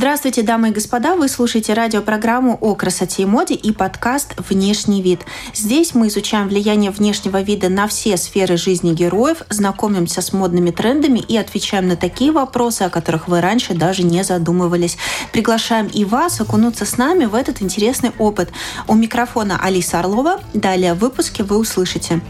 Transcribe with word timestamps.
Здравствуйте, 0.00 0.40
дамы 0.40 0.70
и 0.70 0.72
господа! 0.72 1.14
Вы 1.14 1.28
слушаете 1.28 1.74
радиопрограмму 1.74 2.56
о 2.58 2.74
красоте 2.74 3.24
и 3.24 3.26
моде 3.26 3.52
и 3.52 3.70
подкаст 3.70 4.32
«Внешний 4.48 5.02
вид». 5.02 5.26
Здесь 5.52 5.94
мы 5.94 6.08
изучаем 6.08 6.48
влияние 6.48 6.90
внешнего 6.90 7.42
вида 7.42 7.68
на 7.68 7.86
все 7.86 8.16
сферы 8.16 8.56
жизни 8.56 8.94
героев, 8.94 9.42
знакомимся 9.50 10.22
с 10.22 10.32
модными 10.32 10.70
трендами 10.70 11.18
и 11.18 11.36
отвечаем 11.36 11.86
на 11.86 11.96
такие 11.96 12.32
вопросы, 12.32 12.80
о 12.80 12.88
которых 12.88 13.28
вы 13.28 13.42
раньше 13.42 13.74
даже 13.74 14.02
не 14.02 14.24
задумывались. 14.24 14.96
Приглашаем 15.34 15.86
и 15.88 16.06
вас 16.06 16.40
окунуться 16.40 16.86
с 16.86 16.96
нами 16.96 17.26
в 17.26 17.34
этот 17.34 17.60
интересный 17.60 18.12
опыт. 18.18 18.48
У 18.88 18.94
микрофона 18.94 19.60
Алиса 19.62 19.98
Орлова. 19.98 20.40
Далее 20.54 20.94
в 20.94 21.00
выпуске 21.00 21.42
вы 21.42 21.58
услышите. 21.58 22.22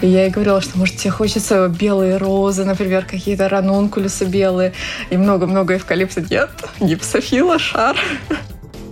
И 0.00 0.06
я 0.06 0.24
ей 0.24 0.30
говорила, 0.30 0.60
что, 0.60 0.78
может, 0.78 0.96
тебе 0.96 1.10
хочется 1.10 1.68
белые 1.68 2.16
розы, 2.16 2.64
например, 2.64 3.04
какие-то 3.04 3.48
ранункулюсы 3.48 4.24
белые 4.24 4.72
и 5.10 5.16
много-много 5.16 5.76
эвкалипта. 5.76 6.24
Нет, 6.30 6.50
гипсофила, 6.80 7.58
шар. 7.58 7.96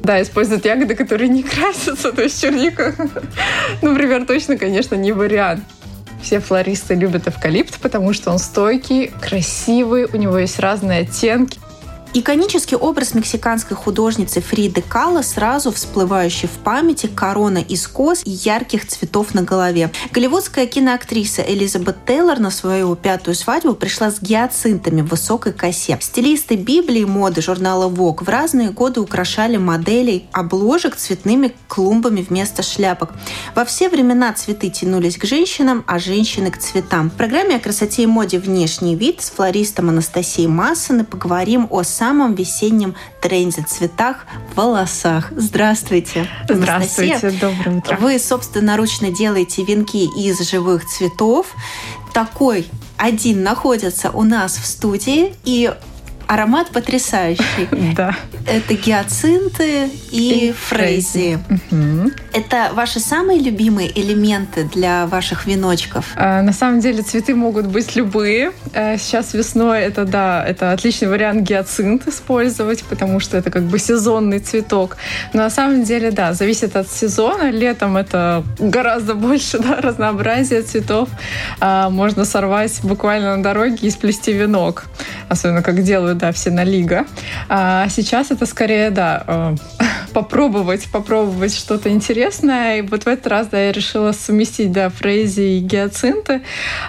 Да, 0.04 0.20
используют 0.20 0.66
ягоды, 0.66 0.94
которые 0.94 1.30
не 1.30 1.42
красятся, 1.42 2.12
то 2.12 2.20
есть 2.20 2.40
черника. 2.40 2.94
Ну, 3.82 3.92
например, 3.92 4.26
точно, 4.26 4.58
конечно, 4.58 4.96
не 4.96 5.12
вариант. 5.12 5.64
Все 6.22 6.40
флористы 6.40 6.94
любят 6.94 7.26
эвкалипт, 7.26 7.80
потому 7.80 8.12
что 8.12 8.30
он 8.30 8.38
стойкий, 8.38 9.12
красивый, 9.20 10.04
у 10.04 10.16
него 10.16 10.38
есть 10.38 10.58
разные 10.58 11.00
оттенки. 11.00 11.58
Иконический 12.16 12.76
образ 12.76 13.14
мексиканской 13.14 13.76
художницы 13.76 14.40
Фриды 14.40 14.82
Кала 14.82 15.22
сразу 15.22 15.72
всплывающий 15.72 16.46
в 16.46 16.62
памяти 16.62 17.08
корона 17.08 17.58
из 17.58 17.88
коз 17.88 18.22
и 18.24 18.30
ярких 18.30 18.86
цветов 18.86 19.34
на 19.34 19.42
голове. 19.42 19.90
Голливудская 20.12 20.66
киноактриса 20.66 21.42
Элизабет 21.42 21.96
Тейлор 22.06 22.38
на 22.38 22.52
свою 22.52 22.94
пятую 22.94 23.34
свадьбу 23.34 23.74
пришла 23.74 24.12
с 24.12 24.22
гиацинтами 24.22 25.00
в 25.00 25.06
высокой 25.06 25.52
косе. 25.52 25.98
Стилисты 26.00 26.54
Библии 26.54 27.02
моды 27.02 27.42
журнала 27.42 27.90
Vogue 27.90 28.22
в 28.22 28.28
разные 28.28 28.70
годы 28.70 29.00
украшали 29.00 29.56
моделей 29.56 30.28
обложек 30.30 30.94
цветными 30.94 31.52
клумбами 31.66 32.22
вместо 32.22 32.62
шляпок. 32.62 33.10
Во 33.56 33.64
все 33.64 33.88
времена 33.88 34.32
цветы 34.34 34.70
тянулись 34.70 35.18
к 35.18 35.24
женщинам, 35.24 35.82
а 35.88 35.98
женщины 35.98 36.52
к 36.52 36.58
цветам. 36.58 37.10
В 37.10 37.14
программе 37.14 37.56
о 37.56 37.58
красоте 37.58 38.04
и 38.04 38.06
моде 38.06 38.38
«Внешний 38.38 38.94
вид» 38.94 39.20
с 39.20 39.30
флористом 39.30 39.88
Анастасией 39.88 40.46
Массоной 40.46 41.02
поговорим 41.02 41.66
о 41.70 41.82
самом 42.04 42.34
весеннем 42.34 42.94
тренде 43.22 43.62
цветах 43.62 44.26
в 44.52 44.58
волосах. 44.58 45.32
Здравствуйте. 45.34 46.28
Здравствуйте, 46.46 47.14
Анастасия. 47.14 47.40
доброе 47.40 47.78
утро. 47.78 47.96
Вы 47.96 48.18
собственноручно 48.18 49.10
делаете 49.10 49.64
венки 49.64 50.04
из 50.18 50.38
живых 50.50 50.84
цветов. 50.86 51.46
Такой 52.12 52.66
один 52.98 53.42
находится 53.42 54.10
у 54.10 54.22
нас 54.22 54.58
в 54.58 54.66
студии, 54.66 55.34
и 55.44 55.72
Аромат 56.26 56.70
потрясающий. 56.70 57.68
Да. 57.94 58.16
Это 58.46 58.74
гиацинты 58.74 59.88
и, 60.10 60.48
и 60.48 60.52
фрейзи. 60.52 61.38
Угу. 61.70 62.10
Это 62.32 62.70
ваши 62.74 62.98
самые 62.98 63.40
любимые 63.40 63.88
элементы 63.98 64.64
для 64.64 65.06
ваших 65.06 65.46
веночков? 65.46 66.06
А, 66.16 66.42
на 66.42 66.52
самом 66.52 66.80
деле 66.80 67.02
цветы 67.02 67.34
могут 67.34 67.66
быть 67.66 67.94
любые. 67.94 68.52
А, 68.74 68.96
сейчас 68.96 69.34
весной 69.34 69.82
это, 69.82 70.04
да, 70.04 70.44
это 70.44 70.72
отличный 70.72 71.08
вариант 71.08 71.42
гиацинт 71.42 72.08
использовать, 72.08 72.82
потому 72.84 73.20
что 73.20 73.36
это 73.36 73.50
как 73.50 73.62
бы 73.62 73.78
сезонный 73.78 74.40
цветок. 74.40 74.96
Но 75.32 75.42
на 75.42 75.50
самом 75.50 75.84
деле, 75.84 76.10
да, 76.10 76.32
зависит 76.32 76.76
от 76.76 76.90
сезона. 76.90 77.50
Летом 77.50 77.96
это 77.96 78.44
гораздо 78.58 79.14
больше 79.14 79.58
да, 79.58 79.76
разнообразия 79.80 80.62
цветов. 80.62 81.08
А, 81.60 81.90
можно 81.90 82.24
сорвать 82.24 82.80
буквально 82.82 83.36
на 83.36 83.42
дороге 83.42 83.78
и 83.82 83.90
сплести 83.90 84.32
венок. 84.32 84.86
Особенно 85.28 85.62
как 85.62 85.82
делают 85.82 86.13
да, 86.14 86.32
все 86.32 86.50
на 86.50 86.64
лига. 86.64 87.06
А 87.48 87.88
сейчас 87.88 88.30
это 88.30 88.46
скорее, 88.46 88.90
да, 88.90 89.24
э, 89.26 89.56
попробовать, 90.12 90.88
попробовать 90.90 91.54
что-то 91.54 91.90
интересное. 91.90 92.78
И 92.78 92.82
вот 92.82 93.04
в 93.04 93.06
этот 93.06 93.26
раз, 93.26 93.48
да, 93.48 93.60
я 93.60 93.72
решила 93.72 94.12
совместить, 94.12 94.72
да, 94.72 94.88
фрези 94.88 95.58
и 95.58 95.60
гиацинты. 95.60 96.42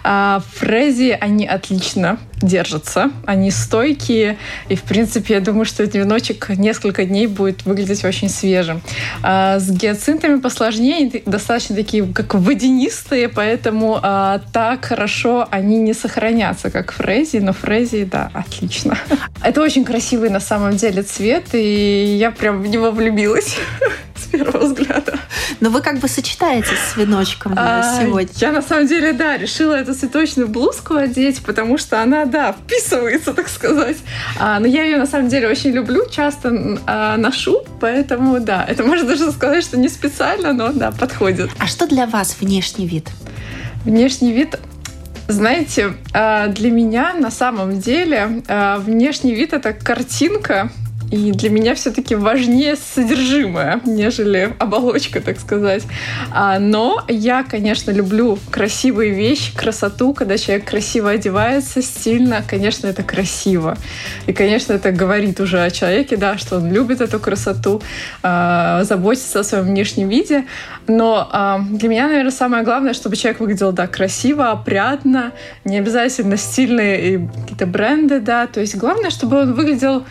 А 0.03 0.41
фрези, 0.55 1.17
они 1.19 1.47
отлично 1.47 2.19
держатся, 2.41 3.11
они 3.25 3.51
стойкие, 3.51 4.37
и, 4.69 4.75
в 4.75 4.83
принципе, 4.83 5.35
я 5.35 5.39
думаю, 5.39 5.65
что 5.65 5.83
этот 5.83 5.95
веночек 5.95 6.49
несколько 6.49 7.05
дней 7.05 7.27
будет 7.27 7.65
выглядеть 7.65 8.03
очень 8.03 8.29
свежим. 8.29 8.81
А 9.23 9.59
с 9.59 9.69
гиацинтами 9.69 10.39
посложнее, 10.39 11.21
достаточно 11.25 11.75
такие, 11.75 12.05
как 12.05 12.33
водянистые, 12.33 13.29
поэтому 13.29 13.99
а, 14.01 14.41
так 14.51 14.85
хорошо 14.85 15.47
они 15.51 15.77
не 15.77 15.93
сохранятся, 15.93 16.69
как 16.69 16.91
фрези, 16.91 17.37
но 17.37 17.53
фрези, 17.53 18.03
да, 18.03 18.29
отлично. 18.33 18.97
Это 19.43 19.61
очень 19.61 19.85
красивый 19.85 20.29
на 20.29 20.39
самом 20.39 20.75
деле 20.75 21.03
цвет, 21.03 21.53
и 21.53 22.17
я 22.19 22.31
прям 22.31 22.61
в 22.61 22.67
него 22.67 22.91
влюбилась 22.91 23.57
первого 24.37 24.65
взгляда. 24.65 25.19
Но 25.59 25.69
вы 25.69 25.81
как 25.81 25.99
бы 25.99 26.07
сочетаетесь 26.07 26.79
с 26.93 26.97
веночком 26.97 27.53
а, 27.55 27.99
сегодня. 27.99 28.31
Я 28.35 28.51
на 28.51 28.61
самом 28.61 28.87
деле, 28.87 29.13
да, 29.13 29.37
решила 29.37 29.73
эту 29.73 29.93
цветочную 29.93 30.47
блузку 30.47 30.95
одеть, 30.95 31.41
потому 31.43 31.77
что 31.77 32.01
она, 32.01 32.25
да, 32.25 32.53
вписывается, 32.53 33.33
так 33.33 33.47
сказать. 33.47 33.97
А, 34.39 34.59
но 34.59 34.67
я 34.67 34.83
ее 34.83 34.97
на 34.97 35.07
самом 35.07 35.29
деле 35.29 35.47
очень 35.47 35.71
люблю, 35.71 36.09
часто 36.09 36.79
а, 36.85 37.17
ношу, 37.17 37.63
поэтому, 37.79 38.39
да, 38.39 38.65
это 38.67 38.83
можно 38.83 39.07
даже 39.07 39.31
сказать, 39.31 39.63
что 39.63 39.77
не 39.77 39.89
специально, 39.89 40.53
но, 40.53 40.71
да, 40.71 40.91
подходит. 40.91 41.49
А 41.59 41.67
что 41.67 41.87
для 41.87 42.05
вас 42.05 42.37
внешний 42.39 42.87
вид? 42.87 43.09
Внешний 43.85 44.31
вид 44.31 44.59
знаете, 45.27 45.93
а, 46.13 46.47
для 46.47 46.71
меня 46.71 47.13
на 47.13 47.31
самом 47.31 47.79
деле 47.79 48.43
а, 48.47 48.77
внешний 48.77 49.33
вид 49.33 49.53
это 49.53 49.73
картинка, 49.73 50.69
и 51.15 51.31
для 51.31 51.49
меня 51.49 51.75
все-таки 51.75 52.13
важнее 52.13 52.75
содержимое, 52.75 53.79
нежели 53.85 54.53
оболочка, 54.59 55.21
так 55.21 55.39
сказать. 55.39 55.83
А, 56.31 56.59
но 56.59 57.03
я, 57.07 57.43
конечно, 57.43 57.91
люблю 57.91 58.37
красивые 58.51 59.11
вещи, 59.11 59.55
красоту, 59.55 60.13
когда 60.13 60.37
человек 60.37 60.65
красиво 60.65 61.11
одевается, 61.11 61.81
стильно, 61.81 62.43
конечно, 62.45 62.87
это 62.87 63.01
красиво. 63.01 63.77
И, 64.27 64.33
конечно, 64.33 64.73
это 64.73 64.91
говорит 64.91 65.39
уже 65.39 65.63
о 65.63 65.71
человеке, 65.71 66.17
да, 66.17 66.37
что 66.37 66.57
он 66.57 66.71
любит 66.71 66.99
эту 66.99 67.17
красоту, 67.19 67.81
а, 68.21 68.83
заботится 68.83 69.39
о 69.39 69.43
своем 69.43 69.65
внешнем 69.65 70.09
виде. 70.09 70.43
Но 70.87 71.29
а, 71.31 71.61
для 71.69 71.87
меня, 71.87 72.07
наверное, 72.07 72.31
самое 72.31 72.63
главное, 72.65 72.93
чтобы 72.93 73.15
человек 73.15 73.39
выглядел, 73.39 73.71
да, 73.71 73.87
красиво, 73.87 74.51
опрятно, 74.51 75.31
не 75.63 75.77
обязательно 75.77 76.35
стильные 76.35 77.29
какие-то 77.41 77.67
бренды, 77.67 78.19
да, 78.19 78.47
то 78.47 78.59
есть 78.59 78.75
главное, 78.75 79.11
чтобы 79.11 79.39
он 79.39 79.53
выглядел 79.53 80.03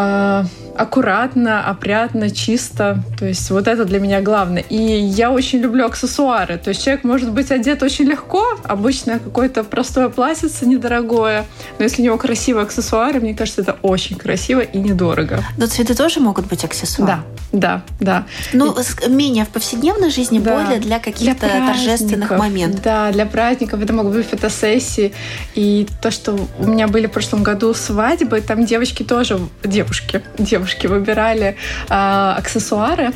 э, 0.00 0.44
аккуратно, 0.80 1.62
опрятно, 1.62 2.30
чисто. 2.30 3.02
То 3.18 3.26
есть 3.26 3.50
вот 3.50 3.68
это 3.68 3.84
для 3.84 4.00
меня 4.00 4.22
главное. 4.22 4.62
И 4.62 4.76
я 4.76 5.30
очень 5.30 5.58
люблю 5.58 5.84
аксессуары. 5.84 6.56
То 6.56 6.70
есть 6.70 6.82
человек 6.82 7.04
может 7.04 7.30
быть 7.30 7.50
одет 7.50 7.82
очень 7.82 8.06
легко, 8.06 8.42
обычно 8.64 9.18
какое-то 9.18 9.62
простое 9.62 10.08
платьице 10.08 10.66
недорогое, 10.66 11.44
но 11.78 11.84
если 11.84 12.00
у 12.00 12.04
него 12.06 12.16
красивые 12.16 12.64
аксессуары, 12.64 13.20
мне 13.20 13.34
кажется, 13.34 13.60
это 13.60 13.76
очень 13.82 14.16
красиво 14.16 14.60
и 14.60 14.78
недорого. 14.78 15.44
Но 15.58 15.66
цветы 15.66 15.94
тоже 15.94 16.20
могут 16.20 16.46
быть 16.46 16.64
аксессуаром? 16.64 17.24
Да, 17.52 17.82
да, 18.00 18.22
да. 18.22 18.26
Ну, 18.54 18.74
и... 18.74 19.10
менее 19.10 19.44
в 19.44 19.48
повседневной 19.48 20.10
жизни, 20.10 20.38
да. 20.38 20.56
более 20.56 20.80
для 20.80 20.98
каких-то 20.98 21.46
торжественных 21.46 22.30
моментов. 22.30 22.82
Да, 22.82 23.12
для 23.12 23.26
праздников 23.26 23.82
это 23.82 23.92
могут 23.92 24.14
быть 24.14 24.26
фотосессии. 24.26 25.12
И 25.54 25.86
то, 26.00 26.10
что 26.10 26.38
у 26.58 26.66
меня 26.66 26.88
были 26.88 27.06
в 27.06 27.10
прошлом 27.10 27.42
году 27.42 27.74
свадьбы, 27.74 28.40
там 28.40 28.64
девочки 28.64 29.02
тоже, 29.02 29.38
девушки, 29.62 30.22
девушки 30.38 30.69
выбирали 30.88 31.56
э, 31.88 32.34
аксессуары. 32.38 33.12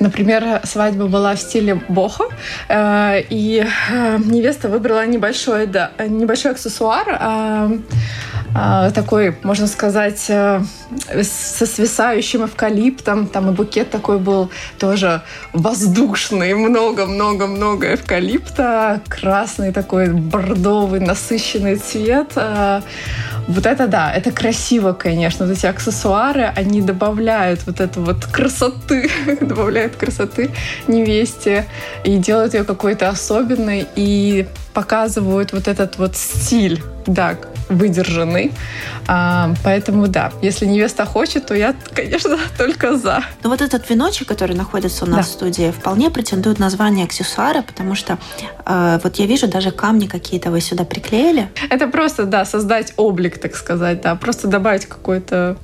Например, 0.00 0.60
свадьба 0.64 1.06
была 1.06 1.34
в 1.34 1.40
стиле 1.40 1.82
бохо, 1.88 2.24
э, 2.68 3.22
и 3.30 3.66
э, 3.90 4.18
невеста 4.24 4.68
выбрала 4.68 5.06
небольшой, 5.06 5.66
да, 5.66 5.90
небольшой 5.98 6.52
аксессуар, 6.52 7.18
э, 7.20 7.78
такой, 8.94 9.36
можно 9.42 9.66
сказать, 9.66 10.18
со 10.20 11.66
свисающим 11.66 12.46
эвкалиптом. 12.46 13.26
Там 13.26 13.50
и 13.50 13.52
букет 13.52 13.90
такой 13.90 14.18
был 14.18 14.50
тоже 14.78 15.22
воздушный, 15.52 16.54
много-много-много 16.54 17.94
эвкалипта, 17.94 19.02
красный 19.08 19.72
такой 19.72 20.12
бордовый, 20.12 21.00
насыщенный 21.00 21.76
цвет. 21.76 22.32
Вот 23.48 23.64
это 23.64 23.86
да, 23.86 24.12
это 24.12 24.30
красиво, 24.30 24.92
конечно. 24.92 25.46
Вот 25.46 25.56
эти 25.56 25.66
аксессуары, 25.66 26.52
они 26.54 26.82
добавляют 26.82 27.60
вот 27.66 27.80
эту 27.80 28.02
вот 28.02 28.26
красоты, 28.26 29.10
добавляют 29.40 29.77
красоты 29.98 30.50
невесте 30.86 31.66
и 32.04 32.16
делают 32.18 32.54
ее 32.54 32.64
какой-то 32.64 33.08
особенной. 33.08 33.86
И 33.96 34.46
показывают 34.78 35.52
вот 35.52 35.66
этот 35.66 35.98
вот 35.98 36.16
стиль, 36.16 36.80
да, 37.04 37.36
выдержанный. 37.68 38.52
А, 39.08 39.52
поэтому 39.64 40.06
да, 40.06 40.32
если 40.42 40.66
невеста 40.66 41.04
хочет, 41.04 41.46
то 41.46 41.54
я, 41.54 41.74
конечно, 41.94 42.38
только 42.58 42.96
за. 42.96 43.24
Но 43.42 43.50
вот 43.50 43.60
этот 43.60 43.90
веночек, 43.90 44.28
который 44.28 44.54
находится 44.54 45.04
у 45.04 45.08
нас 45.08 45.16
да. 45.16 45.22
в 45.22 45.26
студии, 45.26 45.70
вполне 45.70 46.10
претендует 46.10 46.58
на 46.58 46.70
звание 46.70 47.06
аксессуара, 47.06 47.62
потому 47.62 47.94
что 47.94 48.18
э, 48.66 49.00
вот 49.02 49.16
я 49.16 49.26
вижу 49.26 49.48
даже 49.48 49.70
камни 49.70 50.06
какие-то 50.06 50.50
вы 50.50 50.60
сюда 50.60 50.84
приклеили. 50.84 51.48
Это 51.70 51.88
просто, 51.88 52.24
да, 52.24 52.44
создать 52.44 52.92
облик, 52.96 53.38
так 53.38 53.56
сказать, 53.56 54.00
да, 54.02 54.14
просто 54.14 54.46
добавить 54.46 54.86
какой-то 54.86 55.56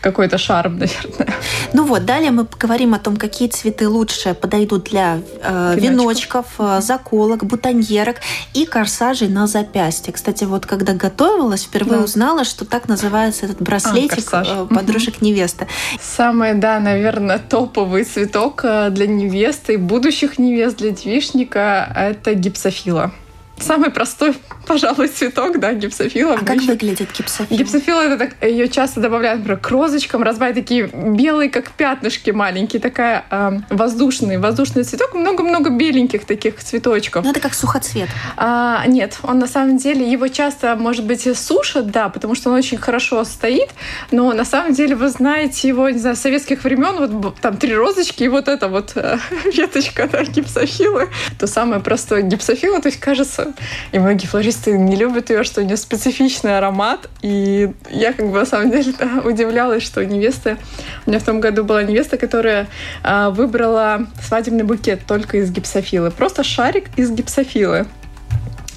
какой 0.00 0.30
шарм, 0.38 0.78
наверное. 0.78 1.34
Ну 1.72 1.84
вот, 1.84 2.04
далее 2.04 2.30
мы 2.30 2.44
поговорим 2.44 2.94
о 2.94 2.98
том, 2.98 3.16
какие 3.16 3.48
цветы 3.48 3.88
лучше 3.88 4.34
подойдут 4.34 4.84
для 4.84 5.18
э, 5.42 5.74
веночков, 5.76 6.46
э, 6.58 6.80
заколок, 6.80 7.44
бутоньерок 7.44 8.16
и 8.54 8.66
корсажей 8.66 9.28
на 9.28 9.46
запястье. 9.46 10.12
Кстати, 10.12 10.44
вот 10.44 10.66
когда 10.66 10.94
готовила 10.94 11.44
задумывалась, 11.44 11.64
впервые 11.64 11.98
да. 11.98 12.04
узнала, 12.04 12.44
что 12.44 12.64
так 12.64 12.88
называется 12.88 13.46
этот 13.46 13.60
браслетик 13.62 14.28
а, 14.32 14.66
подружек 14.66 15.20
невесты. 15.20 15.66
Самый, 16.00 16.54
да, 16.54 16.80
наверное, 16.80 17.38
топовый 17.38 18.04
цветок 18.04 18.60
э, 18.64 18.90
для 18.90 19.06
невесты 19.06 19.74
и 19.74 19.76
будущих 19.76 20.38
невест 20.38 20.78
для 20.78 20.90
девишника– 20.90 21.92
это 21.96 22.34
гипсофила. 22.34 23.12
Самый 23.58 23.90
простой, 23.90 24.34
пожалуй, 24.66 25.08
цветок, 25.08 25.58
да, 25.58 25.72
гипсофила. 25.72 26.34
А 26.34 26.44
как 26.44 26.56
еще... 26.56 26.72
выглядит 26.72 27.10
гипсофила? 27.16 27.58
Гипсофила, 27.58 28.00
это 28.00 28.18
так, 28.18 28.42
ее 28.42 28.68
часто 28.68 29.00
добавляют, 29.00 29.40
например, 29.40 29.60
к 29.60 29.70
розочкам, 29.70 30.22
разбавляют 30.22 30.56
такие 30.56 30.86
белые, 30.86 31.50
как 31.50 31.70
пятнышки 31.70 32.30
маленькие, 32.30 32.80
такая 32.80 33.24
э, 33.30 33.52
воздушный, 33.70 34.38
воздушный 34.38 34.84
цветок, 34.84 35.14
много-много 35.14 35.70
беленьких 35.70 36.24
таких 36.24 36.62
цветочков. 36.62 37.24
Ну, 37.24 37.30
это 37.30 37.40
как 37.40 37.54
сухоцвет. 37.54 38.08
А, 38.36 38.84
нет, 38.86 39.18
он 39.22 39.38
на 39.38 39.46
самом 39.46 39.76
деле, 39.76 40.10
его 40.10 40.28
часто, 40.28 40.74
может 40.76 41.04
быть, 41.04 41.26
сушат, 41.36 41.90
да, 41.90 42.08
потому 42.08 42.34
что 42.34 42.50
он 42.50 42.56
очень 42.56 42.78
хорошо 42.78 43.24
стоит, 43.24 43.70
но 44.10 44.32
на 44.32 44.44
самом 44.44 44.74
деле, 44.74 44.96
вы 44.96 45.08
знаете 45.08 45.68
его, 45.68 45.88
не 45.88 45.98
знаю, 45.98 46.16
советских 46.16 46.64
времен, 46.64 47.20
вот 47.20 47.36
там 47.36 47.56
три 47.56 47.74
розочки 47.74 48.24
и 48.24 48.28
вот 48.28 48.48
эта 48.48 48.68
вот 48.68 48.92
э, 48.96 49.18
веточка, 49.52 50.08
да, 50.10 50.24
гипсофилы, 50.24 51.08
то 51.38 51.46
самое 51.46 51.80
простое 51.80 52.22
гипсофила, 52.22 52.80
то 52.80 52.88
есть, 52.88 53.00
кажется, 53.00 53.43
и 53.92 53.98
многие 53.98 54.26
флористы 54.26 54.78
не 54.78 54.96
любят 54.96 55.30
ее, 55.30 55.44
что 55.44 55.60
у 55.60 55.64
нее 55.64 55.76
специфичный 55.76 56.58
аромат. 56.58 57.08
И 57.22 57.70
я 57.90 58.12
как 58.12 58.26
бы 58.30 58.38
на 58.38 58.46
самом 58.46 58.70
деле 58.70 58.92
да, 58.98 59.22
удивлялась, 59.24 59.82
что 59.82 60.04
невеста... 60.04 60.58
У 61.06 61.10
меня 61.10 61.18
в 61.18 61.24
том 61.24 61.40
году 61.40 61.64
была 61.64 61.82
невеста, 61.82 62.16
которая 62.16 62.68
а, 63.02 63.30
выбрала 63.30 64.06
свадебный 64.22 64.64
букет 64.64 65.00
только 65.06 65.38
из 65.38 65.50
гипсофилы. 65.50 66.10
Просто 66.10 66.42
шарик 66.42 66.86
из 66.96 67.10
гипсофилы. 67.10 67.86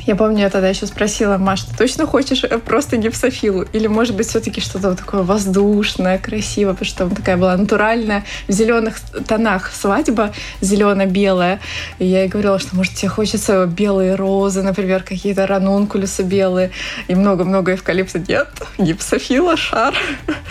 Я 0.07 0.15
помню, 0.15 0.39
я 0.39 0.49
тогда 0.49 0.69
еще 0.69 0.85
спросила, 0.85 1.37
Маш, 1.37 1.63
ты 1.63 1.77
точно 1.77 2.05
хочешь 2.05 2.45
э, 2.45 2.59
просто 2.59 2.95
гипсофилу? 2.95 3.63
Или, 3.73 3.87
может 3.87 4.15
быть, 4.15 4.27
все-таки 4.27 4.61
что-то 4.61 4.91
вот 4.91 4.99
такое 4.99 5.21
воздушное, 5.21 6.17
красивое, 6.17 6.75
потому 6.75 6.87
что 6.87 7.09
такая 7.09 7.35
была 7.35 7.57
натуральная, 7.57 8.23
в 8.47 8.53
зеленых 8.53 9.01
тонах 9.27 9.69
свадьба, 9.69 10.33
зелено-белая. 10.61 11.59
И 11.99 12.05
я 12.05 12.21
ей 12.21 12.29
говорила, 12.29 12.57
что, 12.57 12.73
может, 12.77 12.93
тебе 12.93 13.09
хочется 13.09 13.65
белые 13.65 14.15
розы, 14.15 14.61
например, 14.61 15.03
какие-то 15.03 15.45
ранункулюсы 15.45 16.23
белые, 16.23 16.71
и 17.09 17.13
много-много 17.13 17.73
эвкалипта. 17.73 18.19
Нет, 18.29 18.47
гипсофила, 18.77 19.57
шар. 19.57 19.93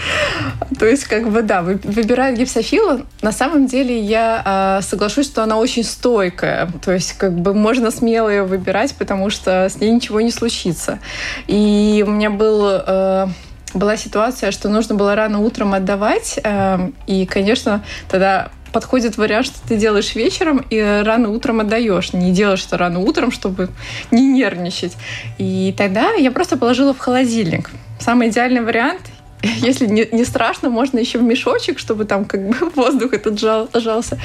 То 0.78 0.84
есть, 0.84 1.04
как 1.04 1.30
бы, 1.30 1.40
да, 1.40 1.62
выбирая 1.62 2.36
гипсофилу, 2.36 3.06
на 3.22 3.32
самом 3.32 3.66
деле 3.68 3.98
я 3.98 4.80
э, 4.80 4.82
соглашусь, 4.82 5.24
что 5.24 5.42
она 5.42 5.56
очень 5.56 5.82
стойкая. 5.82 6.70
То 6.84 6.92
есть, 6.92 7.14
как 7.14 7.32
бы, 7.32 7.54
можно 7.54 7.90
смело 7.90 8.28
ее 8.28 8.42
выбирать, 8.42 8.94
потому 8.96 9.30
что 9.30 9.45
с 9.50 9.81
ней 9.81 9.90
ничего 9.90 10.20
не 10.20 10.31
случится. 10.31 10.98
И 11.46 12.04
у 12.06 12.10
меня 12.10 12.31
был 12.31 12.66
э, 12.69 13.28
была 13.75 13.96
ситуация, 13.96 14.50
что 14.50 14.69
нужно 14.69 14.94
было 14.94 15.14
рано 15.14 15.40
утром 15.40 15.75
отдавать. 15.75 16.38
Э, 16.43 16.90
и, 17.06 17.26
конечно, 17.26 17.84
тогда 18.08 18.50
подходит 18.72 19.16
вариант, 19.16 19.46
что 19.46 19.56
ты 19.66 19.76
делаешь 19.76 20.14
вечером 20.14 20.64
и 20.69 21.02
рано 21.04 21.31
утром 21.31 21.60
отдаешь. 21.60 22.12
Не 22.12 22.32
делаешь 22.32 22.64
это 22.66 22.76
рано 22.76 23.00
утром, 23.00 23.31
чтобы 23.31 23.69
не 24.10 24.26
нервничать. 24.26 24.96
И 25.38 25.75
тогда 25.76 26.12
я 26.12 26.31
просто 26.31 26.56
положила 26.56 26.92
в 26.92 26.99
холодильник. 26.99 27.70
Самый 27.99 28.28
идеальный 28.28 28.60
вариант 28.60 29.00
если 29.42 29.86
не, 29.86 30.08
не 30.12 30.24
страшно, 30.24 30.70
можно 30.70 30.98
еще 30.98 31.18
в 31.18 31.22
мешочек, 31.22 31.78
чтобы 31.78 32.04
там 32.04 32.24
как 32.24 32.48
бы 32.48 32.70
воздух 32.74 33.12
этот 33.12 33.38
жал, 33.38 33.68
жался, 33.74 34.18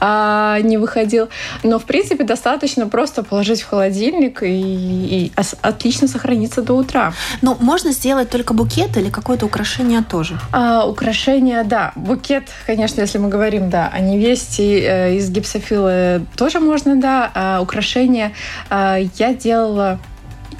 а, 0.00 0.60
не 0.60 0.76
выходил. 0.76 1.28
Но, 1.62 1.78
в 1.78 1.84
принципе, 1.84 2.24
достаточно 2.24 2.88
просто 2.88 3.22
положить 3.22 3.62
в 3.62 3.68
холодильник 3.68 4.42
и, 4.42 4.46
и 4.46 5.32
отлично 5.62 6.08
сохранится 6.08 6.62
до 6.62 6.74
утра. 6.74 7.12
Но 7.42 7.56
можно 7.60 7.92
сделать 7.92 8.30
только 8.30 8.54
букет 8.54 8.96
или 8.96 9.10
какое-то 9.10 9.46
украшение 9.46 10.02
тоже? 10.02 10.38
А, 10.52 10.86
украшение, 10.86 11.64
да. 11.64 11.92
Букет, 11.96 12.44
конечно, 12.66 13.00
если 13.00 13.18
мы 13.18 13.28
говорим, 13.28 13.70
да, 13.70 13.88
о 13.88 14.00
невесте 14.00 14.80
э, 14.80 15.16
из 15.16 15.30
гипсофилы 15.30 16.26
тоже 16.36 16.60
можно, 16.60 16.96
да. 16.96 17.30
А 17.34 17.60
украшения 17.60 18.32
э, 18.70 19.08
я 19.18 19.34
делала 19.34 19.98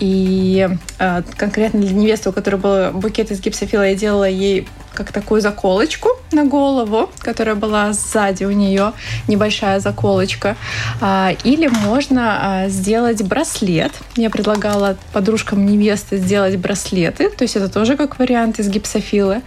и 0.01 0.69
э, 0.99 1.23
конкретно 1.37 1.81
для 1.81 1.93
невесты, 1.93 2.31
у 2.31 2.33
которой 2.33 2.57
был 2.57 2.93
букет 2.93 3.31
из 3.31 3.41
гипсофила, 3.41 3.89
я 3.89 3.95
делала 3.95 4.29
ей 4.29 4.67
как 4.95 5.13
такую 5.13 5.41
заколочку 5.41 6.09
на 6.33 6.45
голову, 6.45 7.09
которая 7.21 7.55
была 7.55 7.93
сзади 7.93 8.45
у 8.45 8.51
нее, 8.51 8.93
небольшая 9.29 9.79
заколочка. 9.79 10.57
А, 11.01 11.35
или 11.45 11.69
можно 11.69 12.65
а, 12.65 12.69
сделать 12.69 13.23
браслет. 13.23 13.93
Я 14.17 14.29
предлагала 14.29 14.97
подружкам 15.13 15.65
невесты 15.67 16.17
сделать 16.17 16.57
браслеты, 16.57 17.31
то 17.31 17.43
есть 17.43 17.55
это 17.55 17.69
тоже 17.69 17.97
как 17.97 18.19
вариант 18.19 18.59
из 18.59 18.69
гипсофилы. 18.69 19.43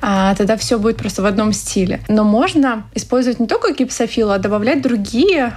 Тогда 0.00 0.56
все 0.56 0.78
будет 0.78 0.96
просто 0.96 1.22
в 1.22 1.26
одном 1.26 1.52
стиле. 1.52 2.00
Но 2.08 2.24
можно 2.24 2.84
использовать 2.94 3.38
не 3.38 3.46
только 3.46 3.72
гипсофилу, 3.72 4.32
а 4.32 4.38
добавлять 4.38 4.82
другие 4.82 5.52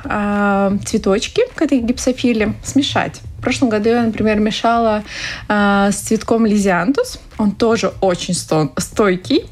цветочки 0.86 1.42
к 1.56 1.62
этой 1.62 1.80
гипсофиле, 1.80 2.54
смешать. 2.64 3.22
В 3.40 3.42
прошлом 3.42 3.70
году 3.70 3.90
я, 3.90 4.04
например, 4.04 4.40
мешала 4.40 5.04
э, 5.48 5.90
с 5.92 5.96
цветком 5.96 6.46
лизиантус. 6.46 7.20
Он 7.38 7.52
тоже 7.52 7.94
очень 8.02 8.34
сто 8.34 8.74
стойкий. 8.78 9.46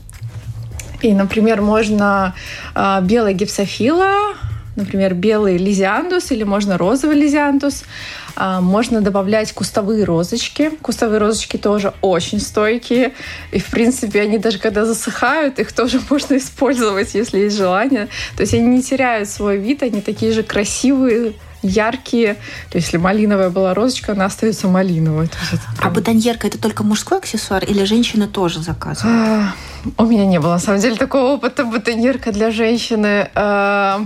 И, 1.01 1.13
например, 1.13 1.61
можно 1.61 2.35
э, 2.75 2.99
белая 3.03 3.33
гипсофила, 3.33 4.35
например, 4.75 5.13
белый 5.13 5.57
лизиантус 5.57 6.31
или 6.31 6.43
можно 6.43 6.77
розовый 6.77 7.15
лизиантус. 7.15 7.83
А, 8.35 8.61
можно 8.61 9.01
добавлять 9.01 9.51
кустовые 9.51 10.03
розочки. 10.03 10.71
Кустовые 10.81 11.19
розочки 11.19 11.57
тоже 11.57 11.93
очень 12.01 12.39
стойкие. 12.39 13.13
И, 13.51 13.59
в 13.59 13.69
принципе, 13.71 14.21
они 14.21 14.37
даже 14.37 14.59
когда 14.59 14.85
засыхают, 14.85 15.59
их 15.59 15.71
тоже 15.71 15.99
можно 16.09 16.37
использовать, 16.37 17.15
если 17.15 17.39
есть 17.39 17.57
желание. 17.57 18.07
То 18.35 18.41
есть 18.41 18.53
они 18.53 18.67
не 18.67 18.83
теряют 18.83 19.27
свой 19.27 19.57
вид, 19.57 19.81
они 19.81 20.01
такие 20.01 20.31
же 20.31 20.43
красивые, 20.43 21.33
яркие. 21.61 22.35
То 22.69 22.77
есть, 22.77 22.87
если 22.87 22.97
малиновая 22.97 23.49
была 23.49 23.73
розочка, 23.73 24.13
она 24.13 24.25
остается 24.25 24.67
малиновой. 24.67 25.29
прям... 25.77 25.91
А 25.91 25.93
бутоньерка 25.93 26.47
это 26.47 26.57
только 26.57 26.83
мужской 26.83 27.17
аксессуар 27.17 27.63
или 27.63 27.83
женщины 27.83 28.27
тоже 28.27 28.59
заказывают? 28.59 29.17
А, 29.17 29.53
у 29.97 30.05
меня 30.05 30.25
не 30.25 30.39
было, 30.39 30.53
на 30.53 30.59
самом 30.59 30.79
деле, 30.79 30.95
такого 30.95 31.33
опыта. 31.33 31.63
Бутоньерка 31.63 32.31
для 32.31 32.51
женщины. 32.51 33.29
А, 33.35 34.05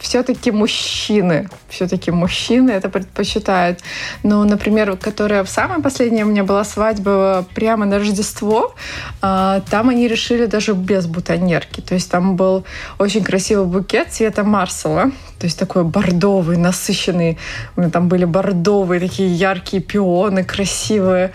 все-таки 0.00 0.50
мужчины, 0.50 1.48
все-таки 1.68 2.10
мужчины 2.10 2.70
это 2.70 2.88
предпочитают. 2.88 3.80
Но, 4.22 4.44
например, 4.44 4.96
которая 4.96 5.44
в 5.44 5.48
самое 5.48 5.80
последнее 5.80 6.24
у 6.24 6.28
меня 6.28 6.44
была 6.44 6.64
свадьба 6.64 7.46
прямо 7.54 7.86
на 7.86 7.98
Рождество, 7.98 8.74
а, 9.22 9.60
там 9.70 9.88
они 9.88 10.08
решили 10.08 10.46
даже 10.46 10.74
без 10.74 11.06
бутонерки. 11.06 11.80
То 11.80 11.94
есть 11.94 12.10
там 12.10 12.36
был 12.36 12.64
очень 12.98 13.24
красивый 13.24 13.66
букет 13.66 14.12
цвета 14.12 14.44
Марсела, 14.44 15.10
то 15.38 15.46
есть 15.46 15.58
такой 15.58 15.84
бордовый, 15.84 16.56
насыщенный. 16.56 17.38
У 17.76 17.80
меня 17.80 17.90
там 17.90 18.08
были 18.08 18.24
бордовые 18.24 19.00
такие 19.00 19.32
яркие 19.34 19.82
пионы, 19.82 20.44
красивые. 20.44 21.32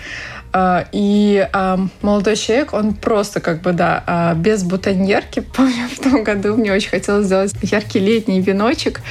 А, 0.52 0.88
и 0.92 1.48
а, 1.54 1.80
молодой 2.02 2.36
человек, 2.36 2.74
он 2.74 2.94
просто 2.94 3.40
как 3.40 3.62
бы, 3.62 3.72
да, 3.74 4.04
а, 4.08 4.34
без 4.34 4.64
бутоньерки. 4.64 5.40
Помню, 5.56 5.88
в 5.90 6.00
том 6.00 6.24
году 6.24 6.56
мне 6.56 6.74
очень 6.74 6.90
хотелось 6.90 7.26
сделать 7.26 7.54
яркий 7.62 8.00
летний 8.00 8.42
веночек. 8.42 9.02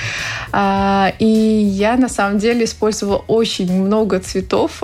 И 0.51 1.71
я 1.73 1.97
на 1.97 2.09
самом 2.09 2.39
деле 2.39 2.65
использовала 2.65 3.19
очень 3.29 3.71
много 3.71 4.19
цветов 4.19 4.83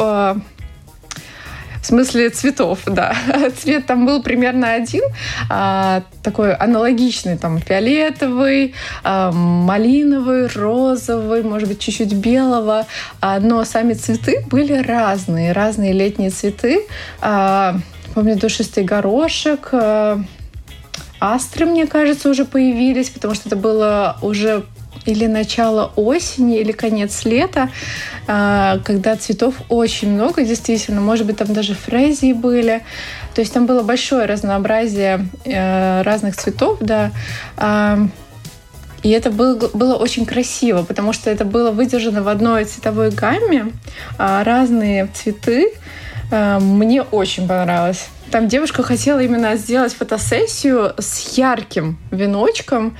В 1.85 1.87
смысле 1.87 2.31
цветов, 2.31 2.79
да. 2.87 3.15
Цвет 3.59 3.85
там 3.85 4.07
был 4.07 4.23
примерно 4.23 4.73
один, 4.73 5.03
а, 5.51 6.03
такой 6.23 6.55
аналогичный, 6.55 7.37
там 7.37 7.59
фиолетовый, 7.59 8.73
а, 9.03 9.31
малиновый, 9.31 10.47
розовый, 10.47 11.43
может 11.43 11.69
быть, 11.69 11.81
чуть-чуть 11.81 12.15
белого. 12.15 12.87
А, 13.21 13.39
но 13.39 13.63
сами 13.65 13.93
цветы 13.93 14.47
были 14.51 14.73
разные, 14.83 15.53
разные 15.53 15.93
летние 15.93 16.31
цветы. 16.31 16.87
Помню, 17.21 18.37
душистый 18.37 18.85
горошек, 18.85 19.71
астры, 21.21 21.67
мне 21.67 21.87
кажется, 21.87 22.31
уже 22.31 22.47
появились, 22.47 23.11
потому 23.11 23.35
что 23.35 23.49
это 23.49 23.57
было 23.57 24.17
уже 24.23 24.65
или 25.07 25.27
начало 25.27 25.93
осени, 25.97 26.59
или 26.59 26.73
конец 26.73 27.25
лета, 27.25 27.71
а, 28.27 28.79
когда 28.85 29.17
цветов 29.17 29.55
очень 29.69 30.11
много, 30.11 30.45
действительно. 30.45 31.01
Может 31.01 31.27
быть, 31.27 31.37
там 31.37 31.53
даже 31.53 31.75
фрезии 31.75 32.33
были. 32.33 32.83
То 33.35 33.41
есть 33.41 33.53
там 33.53 33.67
было 33.67 33.83
большое 33.83 34.27
разнообразие 34.27 35.27
э, 35.45 36.03
разных 36.03 36.37
цветов, 36.37 36.79
да. 36.81 37.11
А, 37.57 37.99
и 39.03 39.11
это 39.11 39.31
было, 39.31 39.69
было 39.75 39.97
очень 39.97 40.25
красиво, 40.25 40.83
потому 40.83 41.13
что 41.13 41.31
это 41.31 41.45
было 41.45 41.71
выдержано 41.71 42.23
в 42.23 42.29
одной 42.29 42.65
цветовой 42.65 43.11
гамме, 43.11 43.73
а, 44.19 44.45
разные 44.45 45.09
цветы. 45.15 45.73
Мне 46.31 47.03
очень 47.03 47.47
понравилось. 47.47 48.09
Там 48.31 48.49
девушка 48.49 48.83
хотела 48.83 49.21
именно 49.21 49.55
сделать 49.57 49.93
фотосессию 49.93 50.95
с 50.99 51.37
ярким 51.37 51.99
веночком, 52.11 52.97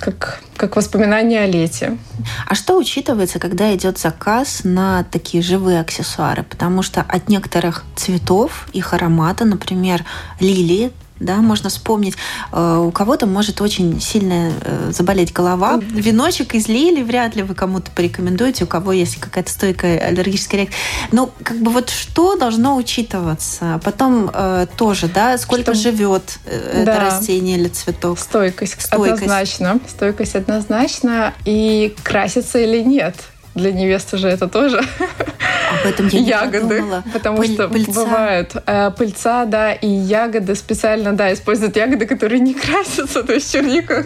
как, 0.00 0.40
как 0.56 0.76
воспоминание 0.76 1.42
о 1.42 1.46
лете. 1.46 1.98
А 2.46 2.54
что 2.54 2.78
учитывается, 2.78 3.38
когда 3.38 3.74
идет 3.74 3.98
заказ 3.98 4.62
на 4.64 5.04
такие 5.04 5.42
живые 5.42 5.80
аксессуары? 5.80 6.42
Потому 6.42 6.82
что 6.82 7.02
от 7.02 7.28
некоторых 7.28 7.84
цветов, 7.96 8.68
их 8.72 8.94
аромата, 8.94 9.44
например, 9.44 10.04
лилии, 10.40 10.92
да, 11.20 11.36
можно 11.36 11.68
вспомнить. 11.68 12.16
Э, 12.52 12.78
у 12.78 12.90
кого-то 12.90 13.26
может 13.26 13.60
очень 13.60 14.00
сильно 14.00 14.52
э, 14.60 14.90
заболеть 14.92 15.32
голова. 15.32 15.78
Веночек 15.80 16.54
из 16.54 16.66
лилии 16.66 17.02
вряд 17.02 17.36
ли 17.36 17.42
вы 17.42 17.54
кому-то 17.54 17.90
порекомендуете, 17.90 18.64
у 18.64 18.66
кого 18.66 18.92
есть 18.92 19.16
какая-то 19.16 19.50
стойкая 19.50 19.98
аллергическая 19.98 20.62
реакция. 20.62 20.78
Но 21.12 21.30
как 21.44 21.58
бы 21.58 21.70
вот 21.70 21.90
что 21.90 22.36
должно 22.36 22.76
учитываться? 22.76 23.80
Потом 23.84 24.30
э, 24.32 24.66
тоже, 24.76 25.08
да, 25.08 25.36
сколько 25.38 25.74
что... 25.74 25.90
живет 25.90 26.38
да. 26.44 26.80
это 26.80 27.00
растение 27.00 27.58
или 27.58 27.68
цветок? 27.68 28.18
Стойкость, 28.18 28.80
Стойкость 28.80 29.22
однозначно. 29.22 29.80
Стойкость 29.88 30.34
однозначно. 30.34 31.34
И 31.44 31.94
красится 32.02 32.58
или 32.58 32.82
нет 32.82 33.14
для 33.54 33.72
невесты 33.72 34.16
же 34.16 34.28
это 34.28 34.48
тоже 34.48 34.78
Об 34.78 35.86
этом 35.86 36.08
я 36.08 36.42
ягоды, 36.42 36.58
не 36.58 36.68
подумала. 36.80 37.04
потому 37.12 37.38
Пыль, 37.38 37.54
что 37.54 37.68
пыльца. 37.68 37.92
бывают 37.92 38.56
э, 38.66 38.90
пыльца, 38.96 39.44
да, 39.44 39.72
и 39.72 39.86
ягоды 39.86 40.54
специально, 40.54 41.12
да, 41.12 41.32
используют 41.32 41.76
ягоды, 41.76 42.06
которые 42.06 42.40
не 42.40 42.54
красятся, 42.66 43.22
то 43.22 43.32
есть 43.32 43.52
черника, 43.52 44.04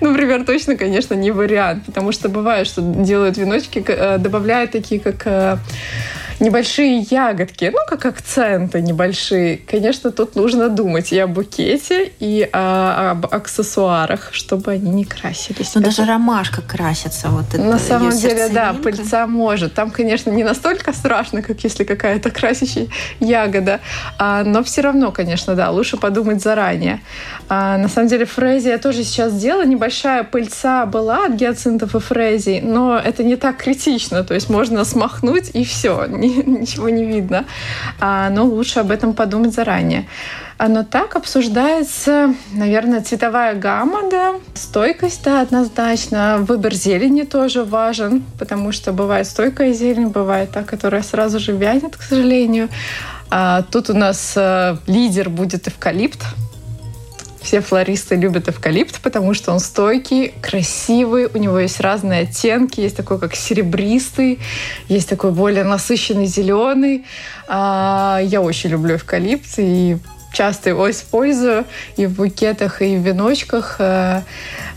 ну, 0.00 0.10
например, 0.10 0.44
точно, 0.44 0.76
конечно, 0.76 1.14
не 1.14 1.30
вариант, 1.30 1.86
потому 1.86 2.12
что 2.12 2.28
бывает, 2.28 2.66
что 2.66 2.80
делают 2.82 3.36
веночки, 3.36 3.84
э, 3.86 4.18
добавляют 4.18 4.72
такие, 4.72 5.00
как 5.00 5.22
э, 5.26 5.56
небольшие 6.40 6.98
ягодки, 6.98 7.70
ну, 7.72 7.78
как 7.88 8.06
акценты 8.06 8.80
небольшие. 8.80 9.58
Конечно, 9.58 10.10
тут 10.10 10.36
нужно 10.36 10.68
думать 10.68 11.12
и 11.12 11.18
о 11.18 11.26
букете, 11.26 12.12
и 12.20 12.48
о, 12.52 13.10
об 13.10 13.26
аксессуарах, 13.26 14.30
чтобы 14.32 14.72
они 14.72 14.90
не 14.90 15.04
красились. 15.04 15.74
Но 15.74 15.80
это... 15.80 15.90
даже 15.90 16.04
ромашка 16.04 16.62
красится. 16.62 17.28
Вот 17.28 17.46
это 17.52 17.62
На 17.62 17.78
самом 17.78 18.16
деле, 18.16 18.48
да, 18.48 18.72
пыльца 18.72 19.26
может. 19.26 19.74
Там, 19.74 19.90
конечно, 19.90 20.30
не 20.30 20.44
настолько 20.44 20.92
страшно, 20.92 21.42
как 21.42 21.62
если 21.64 21.84
какая-то 21.84 22.30
красящая 22.30 22.88
ягода, 23.20 23.80
а, 24.18 24.44
но 24.44 24.62
все 24.62 24.82
равно, 24.82 25.12
конечно, 25.12 25.54
да, 25.54 25.70
лучше 25.70 25.96
подумать 25.96 26.42
заранее. 26.42 27.00
А, 27.48 27.78
на 27.78 27.88
самом 27.88 28.08
деле, 28.08 28.24
фрезия 28.24 28.72
я 28.72 28.78
тоже 28.78 29.04
сейчас 29.04 29.34
делала. 29.34 29.64
Небольшая 29.64 30.24
пыльца 30.24 30.86
была 30.86 31.26
от 31.26 31.32
гиацинтов 31.32 31.94
и 31.94 32.00
фрезий, 32.00 32.60
но 32.60 32.96
это 32.96 33.24
не 33.24 33.36
так 33.36 33.56
критично. 33.56 34.22
То 34.24 34.34
есть 34.34 34.48
можно 34.48 34.84
смахнуть 34.84 35.50
и 35.54 35.64
все, 35.64 36.06
ничего 36.46 36.88
не 36.88 37.04
видно. 37.04 37.44
А, 38.00 38.30
но 38.30 38.44
лучше 38.44 38.80
об 38.80 38.90
этом 38.90 39.14
подумать 39.14 39.54
заранее. 39.54 40.06
Но 40.58 40.82
так 40.82 41.14
обсуждается, 41.14 42.34
наверное, 42.52 43.00
цветовая 43.00 43.54
гамма, 43.54 44.10
да, 44.10 44.34
стойкость, 44.54 45.22
да, 45.22 45.40
однозначно. 45.40 46.38
Выбор 46.40 46.74
зелени 46.74 47.22
тоже 47.22 47.62
важен, 47.62 48.24
потому 48.38 48.72
что 48.72 48.92
бывает 48.92 49.28
стойкая 49.28 49.72
зелень, 49.72 50.08
бывает 50.08 50.50
та, 50.50 50.64
которая 50.64 51.02
сразу 51.02 51.38
же 51.38 51.52
вянет, 51.52 51.96
к 51.96 52.02
сожалению. 52.02 52.68
А 53.30 53.62
тут 53.62 53.90
у 53.90 53.94
нас 53.94 54.32
э, 54.36 54.76
лидер 54.86 55.28
будет 55.28 55.68
эвкалипт, 55.68 56.24
все 57.40 57.60
флористы 57.60 58.16
любят 58.16 58.48
эвкалипт, 58.48 59.00
потому 59.00 59.34
что 59.34 59.52
он 59.52 59.60
стойкий, 59.60 60.34
красивый, 60.42 61.26
у 61.32 61.38
него 61.38 61.58
есть 61.58 61.80
разные 61.80 62.22
оттенки, 62.22 62.80
есть 62.80 62.96
такой 62.96 63.18
как 63.18 63.34
серебристый, 63.34 64.38
есть 64.88 65.08
такой 65.08 65.30
более 65.32 65.64
насыщенный 65.64 66.26
зеленый. 66.26 67.04
А, 67.46 68.20
я 68.22 68.40
очень 68.40 68.70
люблю 68.70 68.96
эвкалипт 68.96 69.48
и 69.58 69.98
часто 70.32 70.70
его 70.70 70.90
использую 70.90 71.64
и 71.96 72.06
в 72.06 72.12
букетах, 72.16 72.82
и 72.82 72.96
в 72.96 73.00
веночках. 73.00 73.76
Э, 73.78 74.22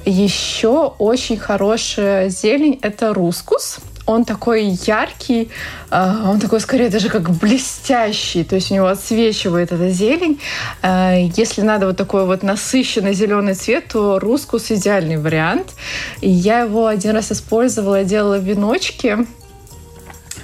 Еще 0.05 0.93
очень 0.97 1.37
хорошая 1.37 2.29
зелень— 2.29 2.79
это 2.81 3.13
рускус— 3.13 3.79
он 4.05 4.25
такой 4.25 4.77
яркий, 4.85 5.49
а, 5.89 6.29
он 6.29 6.39
такой 6.39 6.59
скорее 6.59 6.89
даже 6.89 7.09
как 7.09 7.29
блестящий, 7.31 8.43
то 8.43 8.55
есть 8.55 8.71
у 8.71 8.75
него 8.75 8.87
отсвечивает 8.87 9.71
эта 9.71 9.89
зелень. 9.89 10.39
А, 10.81 11.15
если 11.15 11.61
надо 11.61 11.87
вот 11.87 11.97
такой 11.97 12.25
вот 12.25 12.43
насыщенный 12.43 13.13
зеленый 13.13 13.53
цвет, 13.53 13.87
то 13.87 14.19
рускус 14.19 14.71
идеальный 14.71 15.17
вариант. 15.17 15.73
И 16.21 16.29
я 16.29 16.61
его 16.61 16.87
один 16.87 17.11
раз 17.11 17.31
использовала, 17.31 18.03
делала 18.03 18.39
веночки, 18.39 19.25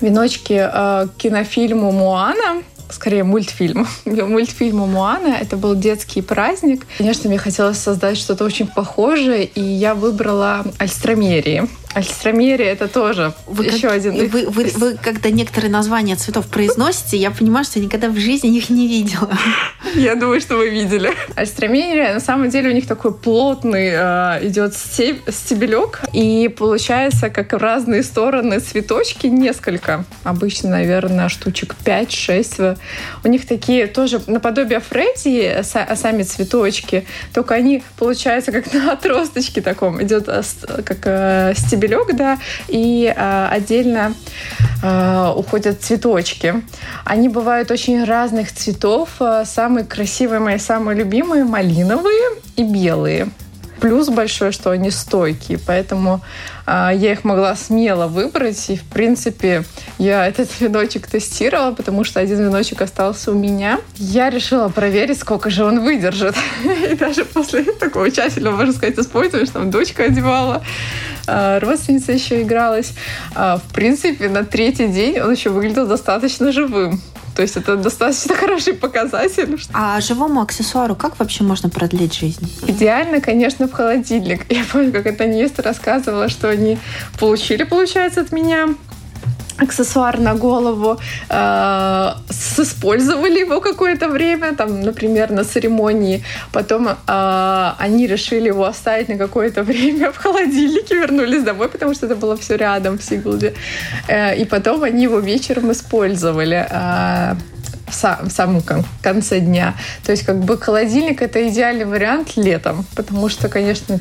веночки 0.02 0.60
а, 0.60 1.08
к 1.08 1.16
кинофильму 1.18 1.92
«Муана», 1.92 2.64
скорее 2.90 3.24
мультфильм. 3.24 3.88
Мультфильму 4.06 4.88
Муана. 4.88 5.36
Это 5.40 5.58
был 5.58 5.76
детский 5.76 6.22
праздник. 6.22 6.86
Конечно, 6.98 7.30
мне 7.30 7.38
хотелось 7.38 7.78
создать 7.78 8.18
что-то 8.18 8.46
очень 8.46 8.68
похожее, 8.68 9.46
и 9.46 9.62
я 9.62 9.96
выбрала 9.96 10.64
альстромерии. 10.78 11.68
Альстромерия 11.98 12.74
это 12.74 12.88
тоже 12.88 13.34
вы 13.48 13.66
еще 13.66 13.88
как, 13.88 13.94
один. 13.94 14.30
Вы, 14.30 14.48
вы, 14.50 14.72
вы, 14.76 14.98
когда 15.02 15.32
некоторые 15.32 15.72
названия 15.72 16.16
цветов 16.16 16.46
произносите, 16.48 17.18
я 17.18 17.32
понимаю, 17.32 17.66
что 17.66 17.80
я 17.80 17.86
никогда 17.86 18.10
в 18.10 18.18
жизни 18.18 18.56
их 18.56 18.70
не 18.70 18.88
видела. 18.88 19.36
Я 19.96 20.16
думаю, 20.16 20.40
что 20.42 20.58
вы 20.58 20.70
видели. 20.70 21.12
Альстромерия, 21.36 22.14
на 22.14 22.20
самом 22.20 22.50
деле, 22.50 22.70
у 22.70 22.74
них 22.74 22.88
такой 22.88 23.14
плотный 23.14 23.90
э, 23.94 24.48
идет 24.48 24.76
стебелек, 24.76 26.02
и 26.14 26.50
получается, 26.50 27.30
как 27.30 27.54
в 27.54 27.58
разные 27.58 28.04
стороны 28.04 28.60
цветочки, 28.60 29.28
несколько. 29.28 30.04
Обычно, 30.24 30.70
наверное, 30.72 31.30
штучек 31.30 31.76
5-6. 31.84 32.78
У 33.24 33.28
них 33.28 33.48
такие 33.48 33.88
тоже 33.88 34.22
наподобие 34.28 34.82
фредди, 34.82 35.64
сами 35.64 36.24
цветочки, 36.24 37.08
только 37.34 37.56
они, 37.56 37.82
получается, 37.98 38.52
как 38.52 38.72
на 38.74 38.92
отросточке 38.92 39.62
таком. 39.62 40.04
Идет 40.04 40.26
э, 40.28 40.44
как 40.84 41.00
э, 41.06 41.54
стебелек 41.56 41.87
стебелек, 41.88 42.16
да, 42.16 42.38
и 42.68 43.14
э, 43.16 43.48
отдельно 43.50 44.14
э, 44.84 45.34
уходят 45.36 45.82
цветочки. 45.82 46.62
Они 47.06 47.30
бывают 47.30 47.72
очень 47.72 48.04
разных 48.04 48.52
цветов. 48.52 49.10
Э, 49.20 49.44
самые 49.46 49.86
красивые 49.86 50.40
мои, 50.40 50.58
самые 50.58 50.98
любимые 50.98 51.44
малиновые 51.44 52.30
и 52.56 52.64
белые. 52.64 53.30
Плюс 53.80 54.10
большой, 54.10 54.52
что 54.52 54.72
они 54.72 54.92
стойкие, 54.92 55.60
поэтому 55.66 56.22
э, 56.66 56.92
я 56.96 57.12
их 57.12 57.24
могла 57.24 57.56
смело 57.56 58.08
выбрать. 58.08 58.70
И, 58.70 58.76
в 58.76 58.84
принципе, 58.84 59.64
я 59.98 60.26
этот 60.28 60.50
веночек 60.60 61.08
тестировала, 61.08 61.74
потому 61.74 62.04
что 62.04 62.20
один 62.20 62.40
веночек 62.40 62.82
остался 62.82 63.32
у 63.32 63.36
меня. 63.36 63.80
Я 63.96 64.30
решила 64.30 64.70
проверить, 64.70 65.20
сколько 65.20 65.50
же 65.50 65.64
он 65.64 65.82
выдержит. 65.82 66.36
И 66.92 66.96
даже 66.96 67.26
после 67.26 67.64
такого 67.64 68.10
тщательного, 68.10 68.56
можно 68.56 68.74
сказать, 68.74 68.98
использования, 68.98 69.50
там 69.52 69.70
дочка 69.70 70.04
одевала, 70.04 70.64
э, 71.28 71.60
родственница 71.60 72.12
еще 72.12 72.42
игралась. 72.42 72.94
Э, 73.36 73.58
в 73.58 73.74
принципе, 73.74 74.30
на 74.30 74.44
третий 74.44 74.88
день 74.88 75.20
он 75.20 75.32
еще 75.32 75.50
выглядел 75.50 75.88
достаточно 75.88 76.52
живым. 76.52 77.02
То 77.38 77.44
есть 77.44 77.56
это 77.56 77.76
достаточно 77.76 78.34
хороший 78.36 78.74
показатель. 78.74 79.60
А 79.72 80.02
живому 80.02 80.42
аксессуару 80.42 80.96
как 80.96 81.20
вообще 81.20 81.44
можно 81.44 81.70
продлить 81.70 82.18
жизнь? 82.18 82.52
Идеально, 82.66 83.22
конечно, 83.22 83.68
в 83.68 83.74
холодильник. 83.74 84.46
Я 84.52 84.64
помню, 84.72 84.92
как 84.92 85.06
эта 85.06 85.28
невеста 85.28 85.62
рассказывала, 85.62 86.30
что 86.30 86.50
они 86.50 86.80
получили, 87.20 87.64
получается, 87.64 88.22
от 88.22 88.32
меня 88.32 88.70
аксессуар 89.58 90.20
на 90.20 90.36
голову, 90.36 91.00
э, 91.30 92.14
использовали 92.58 93.40
его 93.40 93.62
какое-то 93.62 94.08
время, 94.08 94.56
там, 94.56 94.82
например, 94.82 95.32
на 95.32 95.44
церемонии. 95.44 96.24
Потом 96.52 96.88
э, 96.88 97.72
они 97.80 98.08
решили 98.08 98.48
его 98.48 98.66
оставить 98.66 99.10
на 99.10 99.18
какое-то 99.18 99.64
время 99.68 100.12
в 100.12 100.18
холодильнике, 100.18 100.96
вернулись 100.96 101.44
домой, 101.44 101.70
потому 101.70 101.94
что 101.94 102.06
это 102.06 102.16
было 102.16 102.36
все 102.38 102.58
рядом 102.58 102.98
в 102.98 103.04
Сигулде. 103.04 103.54
Э, 104.08 104.36
и 104.36 104.46
потом 104.46 104.84
они 104.84 105.04
его 105.04 105.20
вечером 105.20 105.72
использовали. 105.72 106.68
Э, 106.70 107.36
в, 107.88 107.94
сам, 107.94 108.28
в 108.28 108.32
самом 108.32 108.62
конце 109.02 109.40
дня. 109.40 109.74
То 110.04 110.12
есть 110.12 110.26
как 110.26 110.40
бы 110.40 110.58
холодильник 110.58 111.22
это 111.22 111.48
идеальный 111.48 111.86
вариант 111.86 112.36
летом, 112.36 112.86
потому 112.96 113.30
что, 113.30 113.48
конечно, 113.48 114.00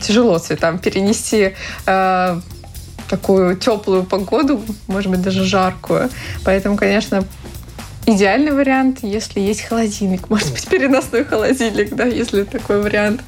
тяжело 0.00 0.38
цветам 0.38 0.78
перенести 0.78 1.54
э, 1.86 2.40
такую 3.08 3.56
теплую 3.56 4.04
погоду, 4.04 4.62
может 4.86 5.10
быть, 5.10 5.22
даже 5.22 5.44
жаркую. 5.44 6.10
Поэтому, 6.44 6.76
конечно, 6.76 7.24
идеальный 8.06 8.52
вариант, 8.52 8.98
если 9.02 9.40
есть 9.40 9.62
холодильник. 9.62 10.28
Может 10.30 10.52
быть, 10.52 10.66
переносной 10.66 11.24
холодильник, 11.24 11.94
да, 11.94 12.04
если 12.04 12.44
такой 12.44 12.82
вариант 12.82 13.22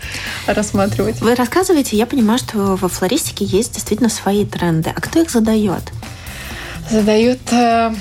рассматривать. 0.47 1.21
Вы 1.21 1.35
рассказываете, 1.35 1.97
я 1.97 2.07
понимаю, 2.07 2.39
что 2.39 2.77
во 2.77 2.89
флористике 2.89 3.45
есть 3.45 3.75
действительно 3.75 4.09
свои 4.09 4.45
тренды. 4.45 4.93
А 4.95 5.01
кто 5.01 5.21
их 5.21 5.31
задает? 5.31 5.83
Задают 6.91 7.41
э, 7.53 7.95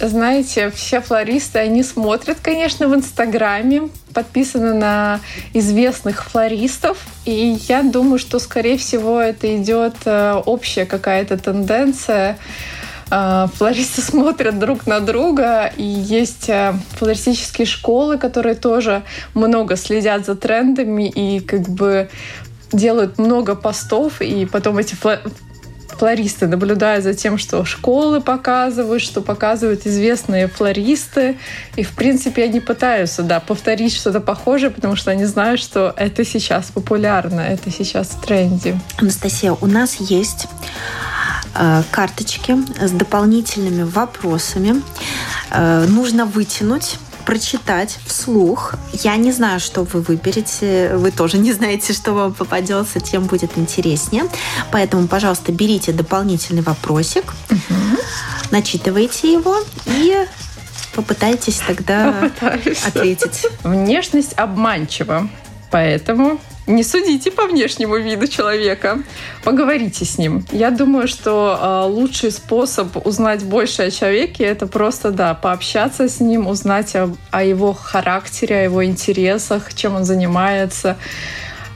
знаете, 0.00 0.70
все 0.70 1.00
флористы, 1.00 1.58
они 1.58 1.82
смотрят, 1.82 2.38
конечно, 2.42 2.88
в 2.88 2.94
Инстаграме, 2.94 3.88
подписаны 4.12 4.74
на 4.74 5.20
известных 5.52 6.24
флористов, 6.24 6.98
и 7.24 7.58
я 7.68 7.82
думаю, 7.82 8.18
что, 8.18 8.38
скорее 8.38 8.76
всего, 8.78 9.20
это 9.20 9.56
идет 9.56 9.94
э, 10.04 10.34
общая 10.46 10.86
какая-то 10.86 11.36
тенденция. 11.36 12.38
Э, 13.10 13.46
флористы 13.54 14.02
смотрят 14.02 14.58
друг 14.58 14.86
на 14.86 15.00
друга, 15.00 15.72
и 15.76 15.84
есть 15.84 16.48
э, 16.48 16.74
флористические 16.98 17.66
школы, 17.66 18.18
которые 18.18 18.54
тоже 18.54 19.02
много 19.34 19.76
следят 19.76 20.26
за 20.26 20.34
трендами 20.34 21.08
и 21.08 21.40
как 21.40 21.68
бы 21.68 22.08
делают 22.72 23.18
много 23.18 23.54
постов, 23.54 24.20
и 24.20 24.46
потом 24.46 24.78
эти 24.78 24.94
флористы, 25.94 26.46
наблюдая 26.46 27.00
за 27.00 27.14
тем, 27.14 27.38
что 27.38 27.64
школы 27.64 28.20
показывают, 28.20 29.02
что 29.02 29.20
показывают 29.20 29.86
известные 29.86 30.48
флористы. 30.48 31.36
И, 31.76 31.82
в 31.82 31.92
принципе, 31.92 32.44
они 32.44 32.60
пытаются, 32.60 33.22
да, 33.22 33.40
повторить 33.40 33.94
что-то 33.94 34.20
похожее, 34.20 34.70
потому 34.70 34.96
что 34.96 35.10
они 35.10 35.24
знают, 35.24 35.60
что 35.60 35.94
это 35.96 36.24
сейчас 36.24 36.70
популярно, 36.70 37.40
это 37.40 37.70
сейчас 37.70 38.08
в 38.08 38.20
тренде. 38.20 38.78
Анастасия, 38.96 39.52
у 39.52 39.66
нас 39.66 39.96
есть 39.96 40.46
э, 41.54 41.82
карточки 41.90 42.56
с 42.80 42.90
дополнительными 42.90 43.82
вопросами. 43.82 44.82
Э, 45.50 45.86
нужно 45.88 46.26
вытянуть 46.26 46.98
прочитать 47.24 47.98
вслух. 48.06 48.74
Я 48.92 49.16
не 49.16 49.32
знаю, 49.32 49.60
что 49.60 49.82
вы 49.82 50.00
выберете. 50.00 50.96
Вы 50.96 51.10
тоже 51.10 51.38
не 51.38 51.52
знаете, 51.52 51.92
что 51.92 52.12
вам 52.12 52.34
попадется, 52.34 53.00
тем 53.00 53.24
будет 53.24 53.56
интереснее. 53.56 54.24
Поэтому, 54.70 55.08
пожалуйста, 55.08 55.52
берите 55.52 55.92
дополнительный 55.92 56.62
вопросик, 56.62 57.34
угу. 57.50 57.98
начитывайте 58.50 59.32
его 59.32 59.56
и 59.86 60.26
попытайтесь 60.94 61.60
тогда 61.66 62.12
Попытаюсь. 62.12 62.84
ответить. 62.84 63.46
Внешность 63.62 64.34
обманчива, 64.36 65.28
поэтому 65.70 66.38
не 66.66 66.82
судите 66.82 67.30
по 67.30 67.46
внешнему 67.46 67.96
виду 67.96 68.26
человека. 68.26 68.98
Поговорите 69.42 70.04
с 70.04 70.18
ним. 70.18 70.44
Я 70.50 70.70
думаю, 70.70 71.08
что 71.08 71.58
э, 71.60 71.90
лучший 71.90 72.30
способ 72.30 73.06
узнать 73.06 73.44
больше 73.44 73.82
о 73.82 73.90
человеке 73.90 74.44
это 74.44 74.66
просто, 74.66 75.10
да, 75.10 75.34
пообщаться 75.34 76.08
с 76.08 76.20
ним, 76.20 76.46
узнать 76.46 76.96
о, 76.96 77.14
о 77.30 77.42
его 77.42 77.74
характере, 77.74 78.56
о 78.56 78.62
его 78.62 78.84
интересах, 78.84 79.74
чем 79.74 79.94
он 79.94 80.04
занимается. 80.04 80.96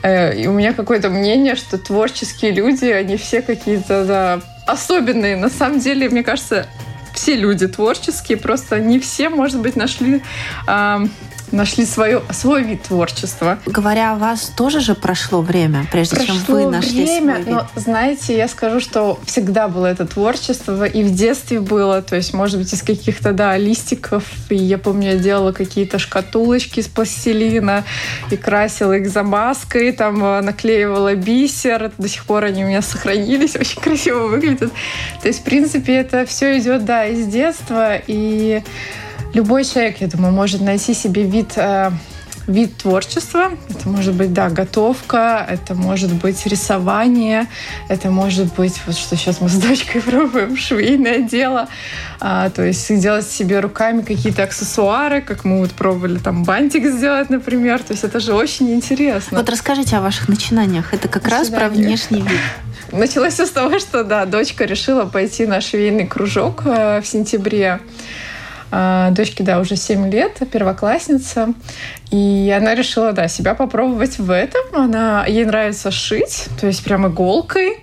Э, 0.01 0.35
и 0.35 0.47
у 0.47 0.53
меня 0.53 0.73
какое-то 0.73 1.09
мнение, 1.09 1.55
что 1.55 1.77
творческие 1.77 2.51
люди, 2.51 2.85
они 2.85 3.17
все 3.17 3.41
какие-то, 3.41 4.05
да, 4.05 4.41
особенные. 4.65 5.35
На 5.35 5.49
самом 5.49 5.79
деле, 5.79 6.09
мне 6.09 6.23
кажется, 6.23 6.65
все 7.13 7.35
люди 7.35 7.67
творческие, 7.67 8.37
просто 8.37 8.79
не 8.79 8.99
все, 8.99 9.29
может 9.29 9.59
быть, 9.59 9.75
нашли 9.75 10.21
э, 10.67 10.97
нашли 11.51 11.85
свое, 11.85 12.21
свой 12.31 12.63
вид 12.63 12.83
творчества. 12.83 13.59
Говоря 13.65 14.13
о 14.13 14.15
вас, 14.15 14.51
тоже 14.55 14.79
же 14.79 14.95
прошло 14.95 15.41
время, 15.41 15.85
прежде 15.91 16.15
прошло 16.15 16.35
чем 16.35 16.55
вы 16.55 16.65
нашли 16.67 17.05
время, 17.05 17.35
свой 17.35 17.45
вид. 17.45 17.47
Но, 17.53 17.67
знаете, 17.75 18.37
я 18.37 18.47
скажу, 18.47 18.79
что 18.79 19.19
всегда 19.25 19.67
было 19.67 19.87
это 19.87 20.05
творчество, 20.05 20.85
и 20.85 21.03
в 21.03 21.13
детстве 21.13 21.59
было, 21.59 22.01
то 22.01 22.15
есть, 22.15 22.33
может 22.33 22.57
быть, 22.57 22.73
из 22.73 22.81
каких-то, 22.81 23.31
да, 23.33 23.57
листиков, 23.57 24.23
и 24.49 24.55
я 24.55 24.77
помню, 24.77 25.13
я 25.13 25.17
делала 25.17 25.51
какие-то 25.51 25.99
шкатулочки 25.99 26.79
из 26.79 26.87
пластилина, 26.87 27.83
и 28.31 28.37
красила 28.37 28.93
их 28.93 29.09
замазкой, 29.09 29.91
там 29.91 30.23
э, 30.23 30.41
наклеивала 30.41 31.15
бисер, 31.15 31.91
до 31.97 32.07
сих 32.07 32.25
пор 32.25 32.45
они 32.45 32.63
у 32.63 32.67
меня 32.67 32.81
сохранились, 32.81 33.55
очень 33.59 33.81
красиво 33.81 34.27
выглядят. 34.27 34.71
То 35.21 35.27
есть, 35.27 35.39
в 35.41 35.43
принципе, 35.43 35.95
это 35.95 36.25
все 36.25 36.57
идет, 36.57 36.85
да, 36.85 37.05
из 37.05 37.27
детства, 37.27 37.95
и 38.07 38.63
любой 39.33 39.63
человек, 39.63 40.01
я 40.01 40.07
думаю, 40.07 40.33
может 40.33 40.61
найти 40.61 40.93
себе 40.93 41.23
вид 41.23 41.53
э, 41.55 41.91
вид 42.49 42.75
творчества. 42.77 43.51
Это 43.69 43.87
может 43.87 44.15
быть, 44.15 44.33
да, 44.33 44.49
готовка, 44.49 45.45
это 45.47 45.75
может 45.75 46.11
быть 46.13 46.45
рисование, 46.45 47.47
это 47.87 48.09
может 48.09 48.53
быть, 48.55 48.81
вот 48.85 48.97
что 48.97 49.15
сейчас 49.15 49.39
мы 49.39 49.49
с 49.49 49.55
дочкой 49.55 50.01
пробуем, 50.05 50.57
швейное 50.57 51.19
дело. 51.19 51.69
А, 52.19 52.49
то 52.49 52.63
есть 52.63 52.99
делать 52.99 53.27
себе 53.27 53.59
руками 53.59 54.01
какие-то 54.01 54.43
аксессуары, 54.43 55.21
как 55.21 55.45
мы 55.45 55.59
вот 55.59 55.71
пробовали 55.71 56.17
там 56.17 56.43
бантик 56.43 56.85
сделать, 56.87 57.29
например. 57.29 57.79
То 57.83 57.93
есть 57.93 58.03
это 58.03 58.19
же 58.19 58.33
очень 58.33 58.73
интересно. 58.73 59.37
Вот 59.37 59.49
расскажите 59.49 59.95
о 59.97 60.01
ваших 60.01 60.27
начинаниях. 60.27 60.93
Это 60.93 61.07
как 61.07 61.27
раз 61.27 61.49
про 61.49 61.69
внешний 61.69 62.21
вид. 62.21 62.39
Началось 62.91 63.33
все 63.33 63.45
с 63.45 63.51
того, 63.51 63.77
что, 63.77 64.03
да, 64.03 64.25
дочка 64.25 64.65
решила 64.65 65.05
пойти 65.05 65.45
на 65.45 65.61
швейный 65.61 66.07
кружок 66.07 66.63
э, 66.65 67.01
в 67.01 67.07
сентябре. 67.07 67.79
А, 68.71 69.11
дочке, 69.11 69.43
да, 69.43 69.59
уже 69.59 69.75
7 69.75 70.09
лет, 70.09 70.39
первоклассница. 70.51 71.53
И 72.11 72.53
она 72.55 72.73
решила, 72.73 73.13
да, 73.13 73.27
себя 73.27 73.53
попробовать 73.53 74.17
в 74.17 74.31
этом. 74.31 74.61
Она, 74.73 75.25
ей 75.27 75.45
нравится 75.45 75.91
шить, 75.91 76.47
то 76.59 76.65
есть 76.65 76.83
прям 76.83 77.07
иголкой. 77.07 77.77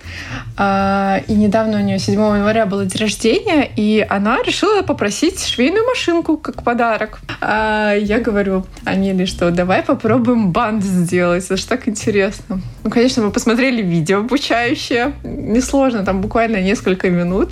А, 0.57 1.21
и 1.29 1.35
недавно 1.35 1.79
у 1.79 1.81
нее 1.83 1.99
7 1.99 2.15
января 2.15 2.67
было 2.67 2.85
день 2.85 3.01
рождения, 3.01 3.71
и 3.77 4.05
она 4.09 4.43
решила 4.43 4.83
попросить 4.83 5.45
швейную 5.45 5.85
машинку 5.87 6.39
как 6.39 6.63
подарок. 6.63 7.21
А, 7.41 7.95
я 7.95 8.19
говорю 8.19 8.67
Амеле, 8.85 9.27
что 9.27 9.51
давай 9.51 9.83
попробуем 9.83 10.51
бант 10.51 10.83
сделать, 10.83 11.45
это 11.45 11.57
же 11.57 11.67
так 11.67 11.87
интересно. 11.87 12.61
Ну, 12.83 12.91
конечно, 12.91 13.23
мы 13.23 13.31
посмотрели 13.31 13.83
видео 13.83 14.21
обучающее, 14.21 15.13
несложно, 15.23 16.05
там 16.05 16.21
буквально 16.21 16.63
несколько 16.63 17.11
минут, 17.11 17.51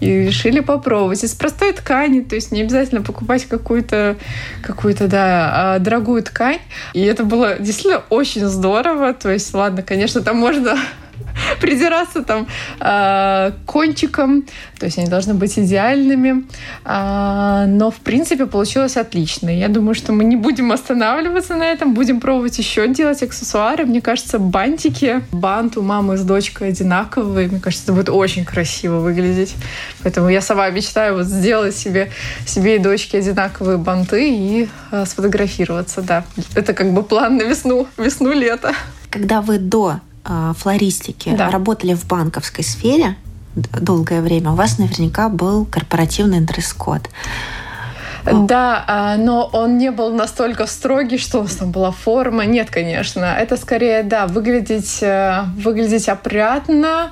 и 0.00 0.26
решили 0.26 0.60
попробовать. 0.60 1.24
Из 1.24 1.32
простой 1.34 1.72
ткани, 1.72 2.20
то 2.20 2.34
есть 2.34 2.52
не 2.52 2.60
обязательно 2.60 3.02
покупать 3.02 3.46
какую-то, 3.46 4.16
какую-то, 4.62 5.08
да, 5.08 5.78
дорогую 5.80 6.11
дорогую 6.12 6.22
ткань. 6.22 6.58
И 6.92 7.02
это 7.02 7.24
было 7.24 7.56
действительно 7.58 8.02
очень 8.10 8.46
здорово. 8.46 9.14
То 9.14 9.30
есть, 9.30 9.54
ладно, 9.54 9.82
конечно, 9.82 10.20
там 10.20 10.36
можно 10.36 10.76
придираться 11.60 12.22
там 12.22 12.46
э, 12.80 13.52
кончиком, 13.66 14.44
то 14.78 14.86
есть 14.86 14.98
они 14.98 15.08
должны 15.08 15.34
быть 15.34 15.58
идеальными, 15.58 16.44
э, 16.84 17.64
но 17.66 17.90
в 17.90 17.96
принципе 17.96 18.46
получилось 18.46 18.96
отлично. 18.96 19.50
Я 19.50 19.68
думаю, 19.68 19.94
что 19.94 20.12
мы 20.12 20.24
не 20.24 20.36
будем 20.36 20.72
останавливаться 20.72 21.54
на 21.54 21.64
этом, 21.64 21.94
будем 21.94 22.20
пробовать 22.20 22.58
еще 22.58 22.88
делать 22.88 23.22
аксессуары. 23.22 23.86
Мне 23.86 24.00
кажется, 24.00 24.38
бантики, 24.38 25.22
бант 25.32 25.76
у 25.76 25.82
мамы 25.82 26.16
с 26.16 26.22
дочкой 26.22 26.68
одинаковые, 26.68 27.48
мне 27.48 27.60
кажется, 27.60 27.84
это 27.84 27.92
будет 27.92 28.08
очень 28.08 28.44
красиво 28.44 28.98
выглядеть. 29.00 29.54
Поэтому 30.02 30.28
я 30.28 30.40
сама 30.40 30.68
мечтаю 30.70 31.16
вот 31.16 31.26
сделать 31.26 31.76
себе, 31.76 32.10
себе 32.46 32.76
и 32.76 32.78
дочке 32.78 33.18
одинаковые 33.18 33.78
банты 33.78 34.30
и 34.30 34.68
э, 34.90 35.04
сфотографироваться, 35.06 36.02
да. 36.02 36.24
Это 36.54 36.72
как 36.74 36.92
бы 36.92 37.02
план 37.02 37.36
на 37.36 37.42
весну, 37.42 37.86
весну-лето. 37.96 38.72
Когда 39.10 39.40
вы 39.40 39.58
до 39.58 40.00
флористики 40.24 41.34
да. 41.36 41.50
работали 41.50 41.94
в 41.94 42.06
банковской 42.06 42.64
сфере 42.64 43.16
долгое 43.54 44.20
время, 44.20 44.52
у 44.52 44.54
вас 44.54 44.78
наверняка 44.78 45.28
был 45.28 45.66
корпоративный 45.66 46.40
дресс-код. 46.40 47.02
Да, 48.24 48.84
а, 48.86 49.16
но 49.16 49.50
он 49.52 49.78
не 49.78 49.90
был 49.90 50.14
настолько 50.14 50.66
строгий, 50.66 51.18
что 51.18 51.40
у 51.40 51.42
нас 51.42 51.56
там 51.56 51.72
была 51.72 51.90
форма. 51.90 52.44
Нет, 52.44 52.70
конечно. 52.70 53.24
Это 53.24 53.56
скорее, 53.56 54.04
да, 54.04 54.28
выглядеть, 54.28 55.02
э, 55.02 55.42
выглядеть 55.56 56.08
опрятно, 56.08 57.10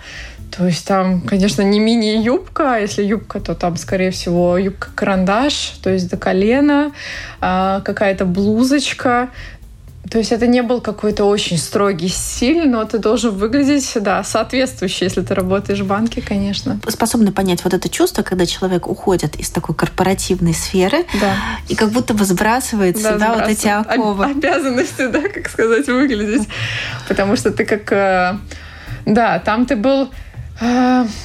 то 0.56 0.66
есть 0.66 0.86
там, 0.86 1.20
конечно, 1.20 1.62
не 1.62 1.80
мини-юбка, 1.80 2.74
а 2.74 2.78
если 2.78 3.02
юбка, 3.02 3.40
то 3.40 3.54
там, 3.54 3.76
скорее 3.76 4.12
всего, 4.12 4.56
юбка-карандаш, 4.56 5.78
то 5.82 5.90
есть 5.90 6.08
до 6.10 6.16
колена, 6.16 6.92
а, 7.40 7.80
какая-то 7.80 8.24
блузочка, 8.24 9.30
То 10.10 10.18
есть 10.18 10.32
это 10.32 10.48
не 10.48 10.62
был 10.62 10.80
какой-то 10.80 11.24
очень 11.24 11.56
строгий 11.56 12.08
стиль, 12.08 12.68
но 12.68 12.84
ты 12.84 12.98
должен 12.98 13.30
выглядеть, 13.30 13.92
да, 14.00 14.24
соответствующе, 14.24 15.04
если 15.04 15.20
ты 15.22 15.34
работаешь 15.34 15.78
в 15.78 15.86
банке, 15.86 16.20
конечно. 16.20 16.80
Способны 16.88 17.30
понять 17.30 17.62
вот 17.62 17.74
это 17.74 17.88
чувство, 17.88 18.24
когда 18.24 18.44
человек 18.44 18.88
уходит 18.88 19.36
из 19.36 19.50
такой 19.50 19.76
корпоративной 19.76 20.52
сферы 20.52 21.04
да. 21.20 21.36
и 21.68 21.76
как 21.76 21.90
будто 21.90 22.12
возбрасывает 22.12 23.00
да, 23.00 23.14
себя 23.14 23.34
вот 23.34 23.46
эти 23.46 23.68
оковы. 23.68 24.24
Обязанности, 24.24 25.06
да, 25.06 25.22
как 25.28 25.48
сказать, 25.48 25.86
выглядеть. 25.86 26.48
Потому 27.06 27.36
что 27.36 27.52
ты 27.52 27.64
как... 27.64 27.92
Э, 27.92 28.36
да, 29.06 29.38
там 29.38 29.64
ты 29.64 29.76
был 29.76 30.10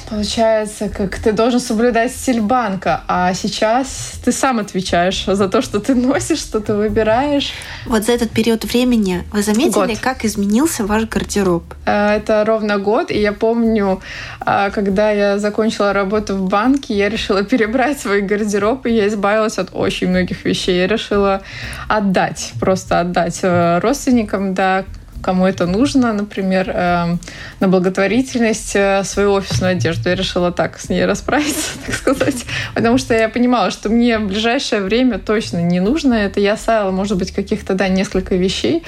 получается, 0.08 0.88
как 0.88 1.18
ты 1.18 1.32
должен 1.32 1.60
соблюдать 1.60 2.12
стиль 2.12 2.40
банка, 2.40 3.02
а 3.06 3.34
сейчас 3.34 4.14
ты 4.24 4.32
сам 4.32 4.58
отвечаешь 4.58 5.24
за 5.26 5.48
то, 5.48 5.60
что 5.60 5.78
ты 5.78 5.94
носишь, 5.94 6.38
что 6.38 6.60
ты 6.60 6.72
выбираешь. 6.72 7.52
Вот 7.86 8.04
за 8.04 8.12
этот 8.12 8.30
период 8.30 8.64
времени 8.64 9.24
вы 9.32 9.42
заметили, 9.42 9.72
год. 9.72 9.98
как 10.00 10.24
изменился 10.24 10.86
ваш 10.86 11.04
гардероб? 11.04 11.64
А, 11.84 12.14
это 12.16 12.44
ровно 12.46 12.78
год, 12.78 13.10
и 13.10 13.20
я 13.20 13.32
помню, 13.32 14.00
а, 14.40 14.70
когда 14.70 15.10
я 15.10 15.38
закончила 15.38 15.92
работу 15.92 16.36
в 16.36 16.48
банке, 16.48 16.94
я 16.94 17.08
решила 17.10 17.42
перебрать 17.42 18.00
свой 18.00 18.22
гардероб, 18.22 18.86
и 18.86 18.90
я 18.90 19.08
избавилась 19.08 19.58
от 19.58 19.68
очень 19.72 20.08
многих 20.08 20.44
вещей. 20.44 20.78
Я 20.78 20.86
решила 20.86 21.42
отдать, 21.88 22.52
просто 22.58 23.00
отдать 23.00 23.40
э, 23.42 23.78
родственникам, 23.80 24.54
да, 24.54 24.84
кому 25.22 25.46
это 25.46 25.66
нужно, 25.66 26.12
например, 26.12 26.70
э, 26.70 27.16
на 27.60 27.68
благотворительность 27.68 28.76
э, 28.76 29.02
свою 29.04 29.32
офисную 29.32 29.72
одежду. 29.72 30.08
Я 30.08 30.14
решила 30.14 30.52
так 30.52 30.78
с 30.78 30.88
ней 30.88 31.04
расправиться, 31.04 31.78
так 31.86 31.94
сказать, 31.94 32.44
потому 32.74 32.98
что 32.98 33.14
я 33.14 33.28
понимала, 33.28 33.70
что 33.70 33.88
мне 33.88 34.18
в 34.18 34.26
ближайшее 34.26 34.82
время 34.82 35.18
точно 35.18 35.62
не 35.62 35.80
нужно 35.80 36.14
это. 36.14 36.40
Я 36.40 36.54
оставила, 36.54 36.90
может 36.90 37.16
быть, 37.16 37.32
каких-то, 37.32 37.74
да, 37.74 37.88
несколько 37.88 38.36
вещей, 38.36 38.82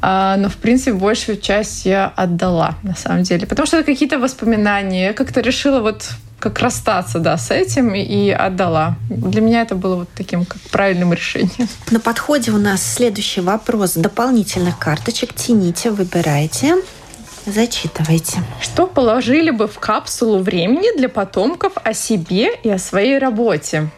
а, 0.00 0.36
но, 0.36 0.48
в 0.48 0.56
принципе, 0.56 0.92
большую 0.92 1.38
часть 1.38 1.86
я 1.86 2.12
отдала, 2.14 2.76
на 2.82 2.94
самом 2.94 3.22
деле. 3.22 3.46
Потому 3.46 3.66
что 3.66 3.78
это 3.78 3.86
какие-то 3.86 4.18
воспоминания. 4.18 5.06
Я 5.06 5.12
как-то 5.12 5.40
решила 5.40 5.80
вот 5.80 6.10
как 6.44 6.58
расстаться, 6.58 7.20
да, 7.20 7.38
с 7.38 7.50
этим 7.50 7.94
и 7.94 8.28
отдала. 8.28 8.96
Для 9.08 9.40
меня 9.40 9.62
это 9.62 9.74
было 9.74 9.96
вот 9.96 10.10
таким 10.14 10.44
как 10.44 10.60
правильным 10.70 11.14
решением. 11.14 11.68
На 11.90 12.00
подходе 12.00 12.50
у 12.50 12.58
нас 12.58 12.82
следующий 12.82 13.40
вопрос. 13.40 13.94
Дополнительных 13.94 14.78
карточек 14.78 15.32
тяните, 15.32 15.90
выбирайте. 15.90 16.76
Зачитывайте. 17.46 18.42
Что 18.60 18.86
положили 18.86 19.50
бы 19.50 19.66
в 19.68 19.78
капсулу 19.78 20.40
времени 20.40 20.94
для 20.98 21.08
потомков 21.08 21.72
о 21.82 21.94
себе 21.94 22.54
и 22.62 22.68
о 22.68 22.78
своей 22.78 23.16
работе? 23.18 23.88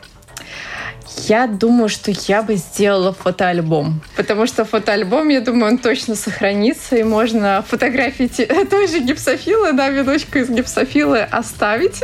Я 1.25 1.47
думаю, 1.47 1.89
что 1.89 2.13
я 2.29 2.43
бы 2.43 2.57
сделала 2.57 3.13
фотоальбом. 3.13 4.03
Потому 4.17 4.47
что 4.47 4.65
фотоальбом, 4.65 5.29
я 5.31 5.41
думаю, 5.41 5.73
он 5.73 5.79
точно 5.79 6.15
сохранится, 6.15 6.97
и 6.97 7.03
можно 7.03 7.65
фотографии 7.67 8.27
той 8.71 8.87
же 8.87 9.01
гипсофилы, 9.01 9.73
да, 9.73 9.89
веночку 9.89 10.39
из 10.39 10.51
гипсофилы 10.51 11.21
оставить. 11.21 12.03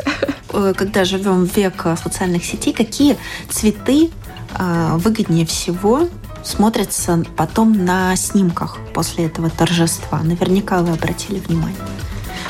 Э, 0.53 0.72
когда 0.77 1.05
живем 1.05 1.46
в 1.46 1.57
век 1.57 1.85
социальных 2.03 2.44
сетей, 2.44 2.72
какие 2.72 3.16
цветы 3.48 4.11
э, 4.59 4.96
выгоднее 4.96 5.46
всего 5.46 6.09
смотрятся 6.42 7.22
потом 7.37 7.85
на 7.85 8.16
снимках 8.16 8.79
после 8.94 9.27
этого 9.27 9.51
торжества? 9.51 10.20
Наверняка 10.22 10.79
вы 10.83 10.92
обратили 10.92 11.38
внимание. 11.38 11.77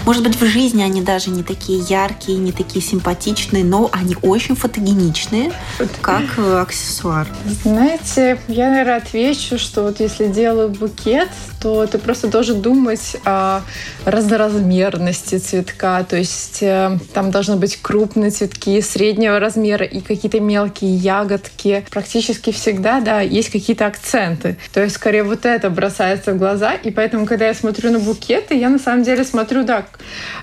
Может 0.05 0.25
быть, 0.25 0.35
в 0.41 0.45
жизни 0.45 0.83
они 0.83 1.01
даже 1.01 1.31
не 1.31 1.43
такие 1.43 1.79
яркие, 1.89 2.39
не 2.39 2.51
такие 2.51 2.85
симпатичные, 2.85 3.65
но 3.65 3.89
они 3.93 4.17
очень 4.23 4.57
фотогеничные, 4.57 5.53
как 6.01 6.23
э, 6.39 6.61
аксессуар. 6.61 7.29
Знаете, 7.63 8.39
я, 8.49 8.71
наверное, 8.71 8.97
отвечу, 8.97 9.59
что 9.59 9.83
вот 9.83 10.01
если 10.01 10.27
делаю 10.27 10.71
букет, 10.71 11.29
то 11.61 11.87
ты 11.87 11.99
просто 11.99 12.27
должен 12.27 12.61
думать 12.61 13.17
о 13.25 13.61
разноразмерности 14.05 15.39
цветка. 15.39 16.03
То 16.03 16.17
есть 16.17 16.63
э, 16.63 16.99
там 17.15 17.31
должны 17.31 17.57
быть 17.57 17.81
крупные 17.81 18.33
цветки, 18.33 18.81
среднего 18.81 19.39
размера 19.39 19.87
и 19.87 20.01
какие-то 20.01 20.41
мелкие 20.41 20.97
ягодки. 20.97 21.85
Практически 21.91 22.51
всегда, 22.51 23.01
да, 23.01 23.21
есть 23.21 23.51
какие-то 23.51 23.87
акценты. 23.87 24.57
То 24.73 24.83
есть 24.83 24.97
скорее 24.97 25.23
вот 25.23 25.47
это 25.47 25.71
бросается 25.71 26.33
в 26.33 26.39
глаза. 26.39 26.75
И 26.75 26.91
поэтому, 26.91 27.25
когда 27.27 27.47
я 27.47 27.55
смотрю 27.55 27.93
на 27.93 28.01
букеты, 28.01 28.57
я 28.59 28.69
на 28.69 28.81
самом 28.81 29.05
деле 29.05 29.25
смотрю, 29.25 29.63
да, 29.63 29.87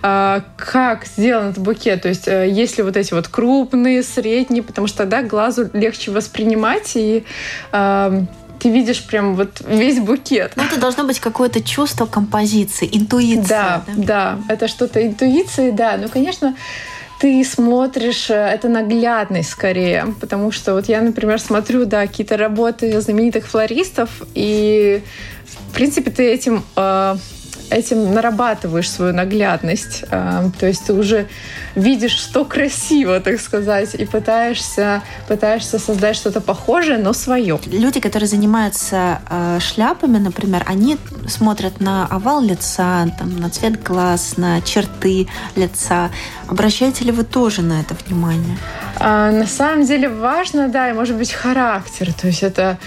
а, 0.01 0.43
как 0.57 1.05
сделан 1.05 1.49
этот 1.49 1.63
букет. 1.63 2.01
То 2.01 2.09
есть 2.09 2.27
э, 2.27 2.49
есть 2.49 2.77
ли 2.77 2.83
вот 2.83 2.97
эти 2.97 3.13
вот 3.13 3.27
крупные, 3.27 4.03
средние, 4.03 4.63
потому 4.63 4.87
что 4.87 4.99
тогда 4.99 5.21
глазу 5.21 5.69
легче 5.73 6.11
воспринимать 6.11 6.91
и 6.95 7.23
ты 8.59 8.69
видишь 8.69 9.03
прям 9.03 9.35
вот 9.35 9.61
весь 9.65 9.99
букет. 9.99 10.53
Ну, 10.55 10.63
это 10.63 10.79
должно 10.79 11.05
быть 11.05 11.19
какое-то 11.19 11.63
чувство 11.63 12.05
композиции, 12.05 12.89
интуиция. 12.91 13.47
Да, 13.47 13.83
да, 13.87 13.93
да 13.95 14.39
это 14.53 14.67
что-то 14.67 15.05
интуиции, 15.05 15.71
да. 15.71 15.97
Ну, 15.97 16.09
конечно, 16.09 16.55
ты 17.19 17.43
смотришь, 17.43 18.29
э, 18.29 18.33
это 18.33 18.69
наглядность 18.69 19.49
скорее, 19.49 20.13
потому 20.19 20.51
что 20.51 20.73
вот 20.73 20.87
я, 20.87 21.01
например, 21.01 21.39
смотрю, 21.39 21.85
да, 21.85 22.07
какие-то 22.07 22.37
работы 22.37 22.99
знаменитых 23.01 23.47
флористов, 23.47 24.09
и, 24.35 25.01
в 25.45 25.73
принципе, 25.73 26.11
ты 26.11 26.23
этим 26.31 26.63
э, 26.75 27.15
этим 27.69 28.13
нарабатываешь 28.13 28.89
свою 28.89 29.13
наглядность. 29.13 30.03
А, 30.11 30.49
то 30.59 30.67
есть 30.67 30.85
ты 30.85 30.93
уже 30.93 31.27
видишь, 31.75 32.15
что 32.15 32.45
красиво, 32.45 33.19
так 33.19 33.39
сказать, 33.39 33.95
и 33.95 34.05
пытаешься, 34.05 35.01
пытаешься 35.27 35.79
создать 35.79 36.15
что-то 36.15 36.41
похожее, 36.41 36.97
но 36.97 37.13
свое. 37.13 37.59
Люди, 37.67 37.99
которые 37.99 38.27
занимаются 38.27 39.21
э, 39.29 39.59
шляпами, 39.59 40.17
например, 40.17 40.63
они 40.65 40.97
смотрят 41.27 41.79
на 41.79 42.05
овал 42.05 42.41
лица, 42.41 43.07
там, 43.17 43.37
на 43.37 43.49
цвет 43.49 43.81
глаз, 43.83 44.37
на 44.37 44.61
черты 44.61 45.27
лица. 45.55 46.09
Обращаете 46.47 47.05
ли 47.05 47.11
вы 47.11 47.23
тоже 47.23 47.61
на 47.61 47.81
это 47.81 47.95
внимание? 48.05 48.57
А, 48.97 49.31
на 49.31 49.45
самом 49.45 49.85
деле 49.85 50.09
важно, 50.09 50.67
да, 50.67 50.89
и 50.89 50.93
может 50.93 51.17
быть 51.17 51.31
характер. 51.31 52.13
То 52.13 52.27
есть 52.27 52.43
это 52.43 52.77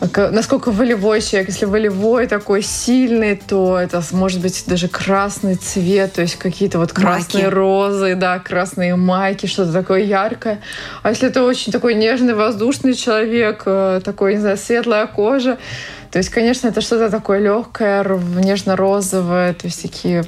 насколько 0.00 0.70
волевой 0.70 1.20
человек. 1.20 1.48
Если 1.48 1.64
волевой 1.64 2.26
такой 2.26 2.62
сильный, 2.62 3.36
то 3.36 3.78
это 3.78 4.02
может 4.12 4.40
быть 4.40 4.64
даже 4.66 4.88
красный 4.88 5.56
цвет, 5.56 6.14
то 6.14 6.22
есть 6.22 6.36
какие-то 6.36 6.78
вот 6.78 6.92
красные 6.92 7.44
майки. 7.44 7.54
розы, 7.54 8.14
да, 8.14 8.38
красные 8.38 8.96
майки, 8.96 9.46
что-то 9.46 9.72
такое 9.72 10.00
яркое. 10.00 10.60
А 11.02 11.10
если 11.10 11.28
это 11.28 11.42
очень 11.42 11.72
такой 11.72 11.94
нежный, 11.94 12.34
воздушный 12.34 12.94
человек, 12.94 13.62
э, 13.66 14.00
такой, 14.04 14.34
не 14.34 14.40
знаю, 14.40 14.56
светлая 14.56 15.06
кожа, 15.06 15.58
то 16.10 16.18
есть, 16.18 16.30
конечно, 16.30 16.68
это 16.68 16.80
что-то 16.80 17.10
такое 17.10 17.38
легкое, 17.38 18.02
нежно-розовое, 18.02 19.52
то 19.52 19.66
есть 19.66 19.82
такие 19.82 20.24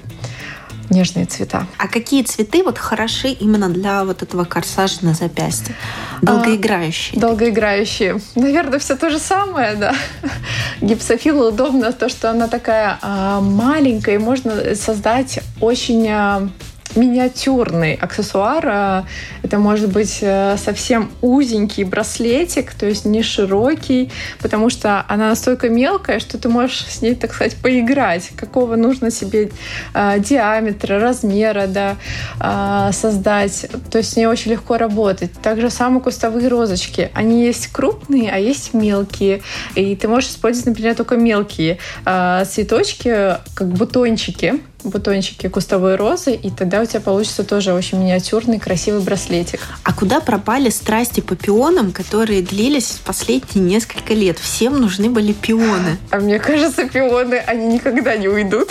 нежные 0.91 1.27
цвета. 1.27 1.67
А 1.79 1.89
какие 1.89 2.23
цветы 2.23 2.63
вот 2.63 2.79
хороши 2.79 3.29
именно 3.29 3.69
для 3.69 4.05
вот 4.05 4.23
этого 4.23 4.45
корсажа 4.45 4.99
на 5.03 5.15
запястье? 5.15 5.75
Долгоиграющие. 6.23 7.17
А, 7.17 7.21
долгоиграющие. 7.21 8.21
Наверное, 8.35 8.79
все 8.79 8.97
то 8.97 9.11
же 9.11 9.19
самое, 9.19 9.77
да. 9.77 9.95
Гипсофил 10.81 11.49
удобно 11.49 11.93
то, 11.93 12.09
что 12.09 12.31
она 12.31 12.49
такая 12.49 12.99
а, 13.01 13.41
маленькая, 13.41 14.17
и 14.17 14.19
можно 14.19 14.75
создать 14.75 15.41
очень 15.61 16.07
а, 16.09 16.49
миниатюрный 16.97 17.95
аксессуар. 17.95 18.67
А, 18.67 19.05
это 19.43 19.59
может 19.59 19.91
быть 19.91 20.19
э, 20.21 20.57
совсем 20.57 21.11
узенький 21.21 21.85
браслетик, 21.85 22.75
то 22.75 22.87
есть 22.87 23.05
не 23.05 23.23
широкий, 23.23 24.11
потому 24.41 24.71
что 24.71 25.05
она 25.09 25.31
настолько 25.31 25.69
мелкая, 25.69 26.21
что 26.21 26.39
ты 26.39 26.49
можешь 26.49 26.85
с 26.87 27.03
ней, 27.03 27.15
так 27.15 27.35
сказать, 27.35 27.57
поиграть. 27.57 28.31
Какого 28.37 28.77
нужно 28.77 29.11
себе 29.11 29.51
э, 29.95 30.19
диаметра, 30.19 30.99
размера 30.99 31.67
да, 31.67 31.97
э, 32.41 32.93
создать. 32.93 33.67
То 33.91 33.99
есть 33.99 34.13
с 34.13 34.17
ней 34.17 34.27
очень 34.27 34.53
легко 34.53 34.77
работать. 34.77 35.33
Также 35.43 35.71
самые 35.71 36.01
кустовые 36.01 36.49
розочки. 36.49 37.11
Они 37.15 37.45
есть 37.45 37.69
крупные, 37.69 38.31
а 38.31 38.39
есть 38.39 38.75
мелкие. 38.75 39.43
И 39.75 39.97
ты 39.97 40.09
можешь 40.09 40.31
использовать, 40.31 40.67
например, 40.67 40.95
только 40.95 41.17
мелкие 41.17 41.79
цветочки, 42.05 43.37
как 43.55 43.69
бутончики 43.69 44.61
бутончики 44.85 45.49
кустовой 45.49 45.97
розы, 45.97 46.35
и 46.35 46.51
тогда 46.51 46.81
у 46.81 46.85
тебя 46.85 47.01
получится 47.01 47.45
тоже 47.45 47.73
очень 47.73 47.99
миниатюрный, 47.99 48.59
красивый 48.59 49.01
браслетик. 49.01 49.61
А 49.85 49.93
куда 49.93 50.21
пропали 50.21 50.71
страсти 50.71 51.21
по 51.21 51.37
пионам, 51.37 51.93
которые 51.93 52.43
длились 52.43 53.01
последние 53.05 53.65
несколько 53.65 54.15
лет? 54.15 54.39
Всем 54.39 54.81
нужны 54.81 55.11
были 55.11 55.33
пионы. 55.33 55.99
А 56.11 56.19
мне 56.19 56.39
кажется, 56.39 56.89
пионы, 56.89 57.37
они 57.47 57.67
никогда 57.67 58.17
не 58.17 58.29
уйдут. 58.29 58.71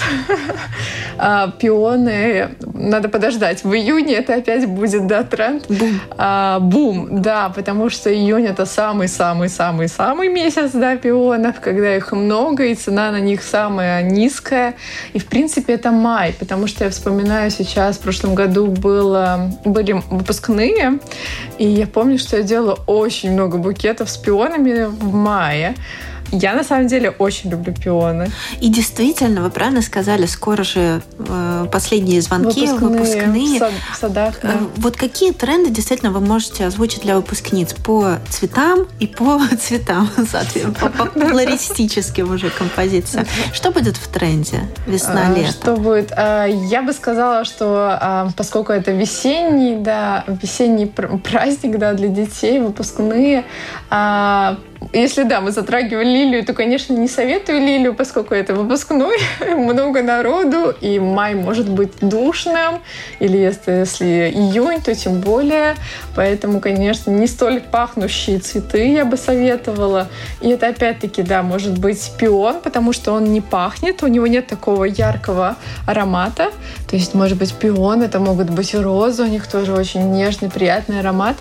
А, 1.17 1.50
пионы, 1.50 2.56
надо 2.74 3.10
подождать. 3.10 3.63
В 3.63 3.74
июне 3.74 4.13
это 4.15 4.36
опять 4.36 4.65
будет, 4.65 5.06
да, 5.06 5.24
тренд? 5.24 5.65
Бум. 5.67 6.00
А, 6.17 6.60
бум, 6.60 7.22
да, 7.22 7.50
потому 7.50 7.89
что 7.89 8.13
июнь 8.13 8.45
это 8.45 8.65
самый-самый-самый-самый 8.65 10.30
месяц, 10.30 10.72
да, 10.72 10.95
пионов, 10.95 11.60
когда 11.60 11.95
их 11.95 12.13
много, 12.13 12.65
и 12.65 12.76
цена 12.76 13.12
на 13.12 13.19
них 13.19 13.43
самая 13.43 14.02
низкая. 14.02 14.76
И, 15.13 15.19
в 15.19 15.26
принципе, 15.26 15.74
это 15.74 15.91
май, 15.99 16.35
потому 16.39 16.67
что 16.67 16.85
я 16.85 16.89
вспоминаю 16.89 17.51
сейчас, 17.51 17.97
в 17.97 17.99
прошлом 17.99 18.35
году 18.35 18.67
было, 18.67 19.51
были 19.65 20.01
выпускные, 20.09 20.99
и 21.57 21.67
я 21.67 21.88
помню, 21.88 22.17
что 22.17 22.38
я 22.38 22.43
делала 22.43 22.79
очень 22.88 23.31
много 23.31 23.57
букетов 23.57 24.09
с 24.09 24.17
пионами 24.17 24.85
в 24.85 25.13
мае. 25.13 25.75
Я 26.32 26.54
на 26.54 26.63
самом 26.63 26.88
деле 26.88 27.10
очень 27.10 27.50
люблю 27.50 27.74
пионы. 27.74 28.32
И 28.62 28.70
действительно, 28.70 29.42
вы 29.42 29.50
правильно 29.50 29.82
сказали, 29.82 30.26
скоро 30.26 30.63
же 30.63 31.02
э, 31.18 31.65
последние 31.72 32.22
звонки, 32.22 32.68
выпускные. 32.68 32.89
выпускные. 32.89 33.56
В, 33.56 33.60
сад, 33.60 33.74
в 33.94 33.98
садах. 33.98 34.36
Да. 34.42 34.50
Э, 34.50 34.58
вот 34.78 34.96
какие 34.96 35.32
тренды 35.32 35.70
действительно 35.70 36.12
вы 36.12 36.20
можете 36.20 36.65
озвучить 36.65 37.02
для 37.02 37.15
выпускниц 37.15 37.74
по 37.74 38.18
цветам 38.30 38.88
и 39.00 39.08
по 39.08 39.39
цветам, 39.60 40.10
соответственно, 40.30 40.74
по, 40.74 40.89
по 40.89 41.20
уже 42.34 42.50
композициям? 42.50 43.26
Что 43.54 43.72
будет 43.72 43.98
в 43.98 44.08
тренде 44.08 44.62
весна-лето? 44.86 45.52
Что 45.52 45.76
будет? 45.76 46.12
А, 46.15 46.46
я 46.46 46.82
бы 46.82 46.94
сказала, 46.94 47.46
что 47.46 47.98
а, 48.00 48.30
поскольку 48.36 48.72
это 48.72 48.92
весенний, 48.92 49.78
да, 49.78 50.24
весенний 50.28 50.86
праздник, 50.86 51.78
да, 51.78 51.94
для 51.94 52.08
детей, 52.08 52.60
выпускные, 52.60 53.46
а, 53.89 54.58
если 54.94 55.24
да, 55.24 55.42
мы 55.42 55.52
затрагивали 55.52 56.08
лилию, 56.08 56.46
то, 56.46 56.54
конечно, 56.54 56.94
не 56.94 57.08
советую 57.08 57.60
лилию, 57.60 57.94
поскольку 57.94 58.34
это 58.34 58.56
выпускной, 58.56 59.18
много 59.56 60.02
народу, 60.02 60.74
и 60.82 61.00
май 61.00 61.36
может 61.36 61.70
быть 61.70 61.92
душным, 62.02 62.82
или 63.20 63.38
если, 63.38 63.72
если 63.72 64.32
июнь, 64.34 64.82
то 64.82 64.96
тем 64.96 65.20
более. 65.20 65.76
Поэтому, 66.15 66.60
конечно, 66.60 67.12
не 67.12 67.28
столь 67.28 67.62
пахнущие 67.62 68.39
цветы 68.39 68.94
я 68.94 69.06
бы 69.06 69.18
советовала. 69.18 70.08
И 70.42 70.50
это 70.50 70.68
опять-таки, 70.68 71.24
да, 71.24 71.44
может 71.44 71.78
быть 71.78 72.12
пион, 72.18 72.62
потому 72.62 72.94
что 72.94 73.12
он 73.12 73.26
не 73.26 73.42
пахнет, 73.42 74.02
у 74.02 74.08
него 74.08 74.28
нет 74.28 74.48
такого 74.48 74.86
яркого 74.86 75.58
аромата. 75.86 76.52
То 76.89 76.96
есть, 76.96 77.13
может 77.13 77.38
быть, 77.38 77.54
пион, 77.54 78.02
это 78.02 78.20
могут 78.20 78.50
быть 78.50 78.74
розы, 78.74 79.24
у 79.24 79.28
них 79.28 79.48
тоже 79.48 79.74
очень 79.74 80.12
нежный, 80.13 80.50
приятный 80.50 81.02
аромат. 81.02 81.36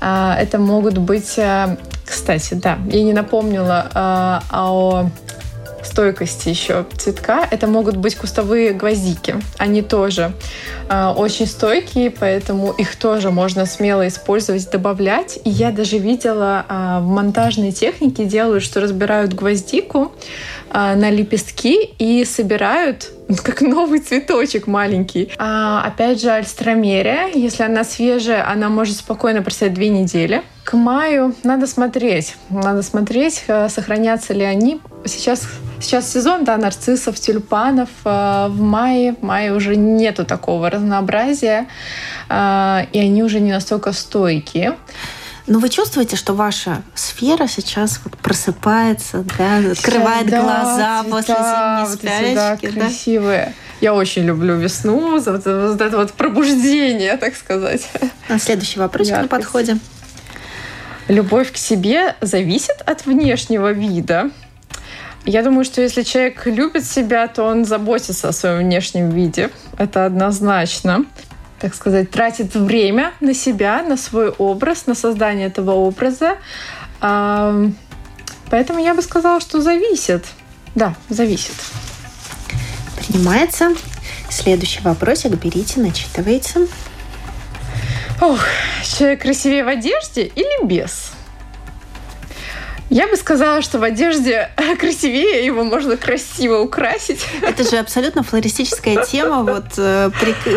А, 0.00 0.36
это 0.40 0.58
могут 0.58 0.98
быть 0.98 1.34
э, 1.36 1.76
кстати, 2.04 2.54
да, 2.54 2.78
я 2.86 3.02
не 3.02 3.12
напомнила 3.12 3.88
э, 3.94 4.54
о 4.54 5.10
стойкости 5.84 6.48
еще 6.48 6.86
цветка. 6.96 7.46
Это 7.50 7.66
могут 7.66 7.96
быть 7.96 8.16
кустовые 8.16 8.72
гвоздики. 8.72 9.36
Они 9.58 9.82
тоже 9.82 10.32
э, 10.88 11.06
очень 11.16 11.46
стойкие, 11.46 12.10
поэтому 12.10 12.72
их 12.72 12.96
тоже 12.96 13.30
можно 13.30 13.66
смело 13.66 14.06
использовать, 14.08 14.70
добавлять. 14.70 15.38
И 15.44 15.50
я 15.50 15.70
даже 15.70 15.98
видела 15.98 16.64
э, 16.68 16.98
в 17.00 17.06
монтажной 17.06 17.72
технике 17.72 18.24
делают, 18.24 18.64
что 18.64 18.80
разбирают 18.80 19.34
гвоздику 19.34 20.12
э, 20.70 20.94
на 20.94 21.10
лепестки 21.10 21.84
и 21.98 22.24
собирают 22.24 23.10
как 23.42 23.60
новый 23.60 24.00
цветочек 24.00 24.66
маленький. 24.66 25.30
А, 25.38 25.82
опять 25.84 26.20
же, 26.20 26.30
альстромерия, 26.30 27.28
если 27.34 27.62
она 27.62 27.84
свежая, 27.84 28.48
она 28.48 28.68
может 28.68 28.96
спокойно 28.96 29.42
простоять 29.42 29.74
две 29.74 29.88
недели. 29.88 30.42
К 30.64 30.74
маю 30.74 31.34
надо 31.42 31.66
смотреть. 31.66 32.36
Надо 32.50 32.82
смотреть, 32.82 33.44
э, 33.48 33.68
сохранятся 33.68 34.32
ли 34.32 34.44
они. 34.44 34.80
Сейчас, 35.04 35.46
сейчас 35.80 36.10
сезон 36.10 36.44
да, 36.44 36.56
нарциссов, 36.56 37.18
тюльпанов. 37.20 37.90
Э, 38.04 38.48
в 38.48 38.60
мае, 38.60 39.14
в 39.14 39.22
мае 39.22 39.54
уже 39.54 39.76
нету 39.76 40.24
такого 40.24 40.70
разнообразия, 40.70 41.66
э, 42.28 42.86
и 42.92 42.98
они 42.98 43.22
уже 43.22 43.40
не 43.40 43.52
настолько 43.52 43.92
стойкие. 43.92 44.76
Но 45.46 45.58
вы 45.58 45.68
чувствуете, 45.68 46.16
что 46.16 46.32
ваша 46.32 46.82
сфера 46.94 47.46
сейчас 47.46 48.00
вот 48.02 48.16
просыпается, 48.16 49.24
да, 49.36 49.58
открывает 49.58 50.26
да, 50.26 50.42
глаза 50.42 51.02
цвета, 51.02 51.10
после 51.10 51.34
зимней 51.34 51.84
вот 51.84 51.98
спячки? 51.98 52.66
Да, 52.68 52.80
красивые. 52.80 53.54
Я 53.82 53.94
очень 53.94 54.24
люблю 54.24 54.56
весну, 54.56 55.18
за 55.18 55.32
вот, 55.32 55.44
вот 55.44 55.80
это 55.80 55.96
вот 55.98 56.12
пробуждение, 56.12 57.16
так 57.18 57.36
сказать. 57.36 57.86
А 58.28 58.38
следующий 58.38 58.78
вопрос 58.78 59.10
на 59.10 59.28
подходе. 59.28 59.78
Любовь 61.08 61.52
к 61.52 61.58
себе 61.58 62.16
зависит 62.22 62.80
от 62.86 63.04
внешнего 63.04 63.72
вида. 63.72 64.30
Я 65.26 65.42
думаю, 65.42 65.64
что 65.64 65.82
если 65.82 66.02
человек 66.02 66.46
любит 66.46 66.86
себя, 66.86 67.28
то 67.28 67.44
он 67.44 67.66
заботится 67.66 68.28
о 68.28 68.32
своем 68.32 68.60
внешнем 68.60 69.10
виде. 69.10 69.50
Это 69.76 70.06
однозначно 70.06 71.04
так 71.64 71.74
сказать, 71.74 72.10
тратит 72.10 72.54
время 72.54 73.14
на 73.20 73.32
себя, 73.32 73.82
на 73.82 73.96
свой 73.96 74.28
образ, 74.28 74.84
на 74.84 74.94
создание 74.94 75.46
этого 75.46 75.70
образа. 75.70 76.36
Поэтому 77.00 78.80
я 78.80 78.92
бы 78.94 79.00
сказала, 79.00 79.40
что 79.40 79.62
зависит. 79.62 80.26
Да, 80.74 80.94
зависит. 81.08 81.54
Принимается. 82.98 83.70
Следующий 84.28 84.82
вопросик 84.82 85.30
берите, 85.42 85.80
начитывайте. 85.80 86.68
Ох, 88.20 88.40
человек 88.82 89.22
красивее 89.22 89.64
в 89.64 89.68
одежде 89.68 90.24
или 90.26 90.66
без? 90.66 91.13
Я 92.90 93.08
бы 93.08 93.16
сказала, 93.16 93.62
что 93.62 93.78
в 93.78 93.82
одежде 93.82 94.50
красивее, 94.78 95.44
его 95.44 95.64
можно 95.64 95.96
красиво 95.96 96.60
украсить. 96.60 97.24
Это 97.42 97.68
же 97.68 97.78
абсолютно 97.78 98.22
флористическая 98.22 99.04
тема, 99.04 99.42
вот 99.42 99.64
э, 99.78 100.10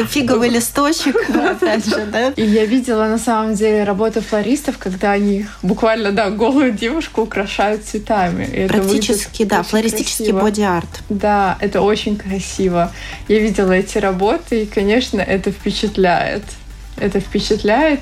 фиговый 0.09 0.49
листочек, 0.49 1.15
опять 1.29 1.85
же, 1.85 2.05
да? 2.11 2.29
И 2.35 2.43
я 2.43 2.65
видела 2.65 3.05
на 3.05 3.17
самом 3.17 3.55
деле 3.55 3.83
работы 3.83 4.21
флористов, 4.21 4.77
когда 4.77 5.11
они 5.11 5.45
буквально, 5.61 6.11
да, 6.11 6.29
голую 6.29 6.71
девушку 6.71 7.21
украшают 7.21 7.85
цветами. 7.85 8.45
И 8.45 8.67
Практически, 8.67 9.43
да, 9.43 9.63
флористический 9.63 10.31
боди-арт. 10.31 11.03
Да, 11.09 11.57
это 11.61 11.81
очень 11.81 12.17
красиво. 12.17 12.91
Я 13.27 13.39
видела 13.39 13.71
эти 13.71 13.97
работы, 13.97 14.63
и, 14.63 14.65
конечно, 14.65 15.21
это 15.21 15.51
впечатляет. 15.51 16.43
Это 16.97 17.19
впечатляет. 17.19 18.01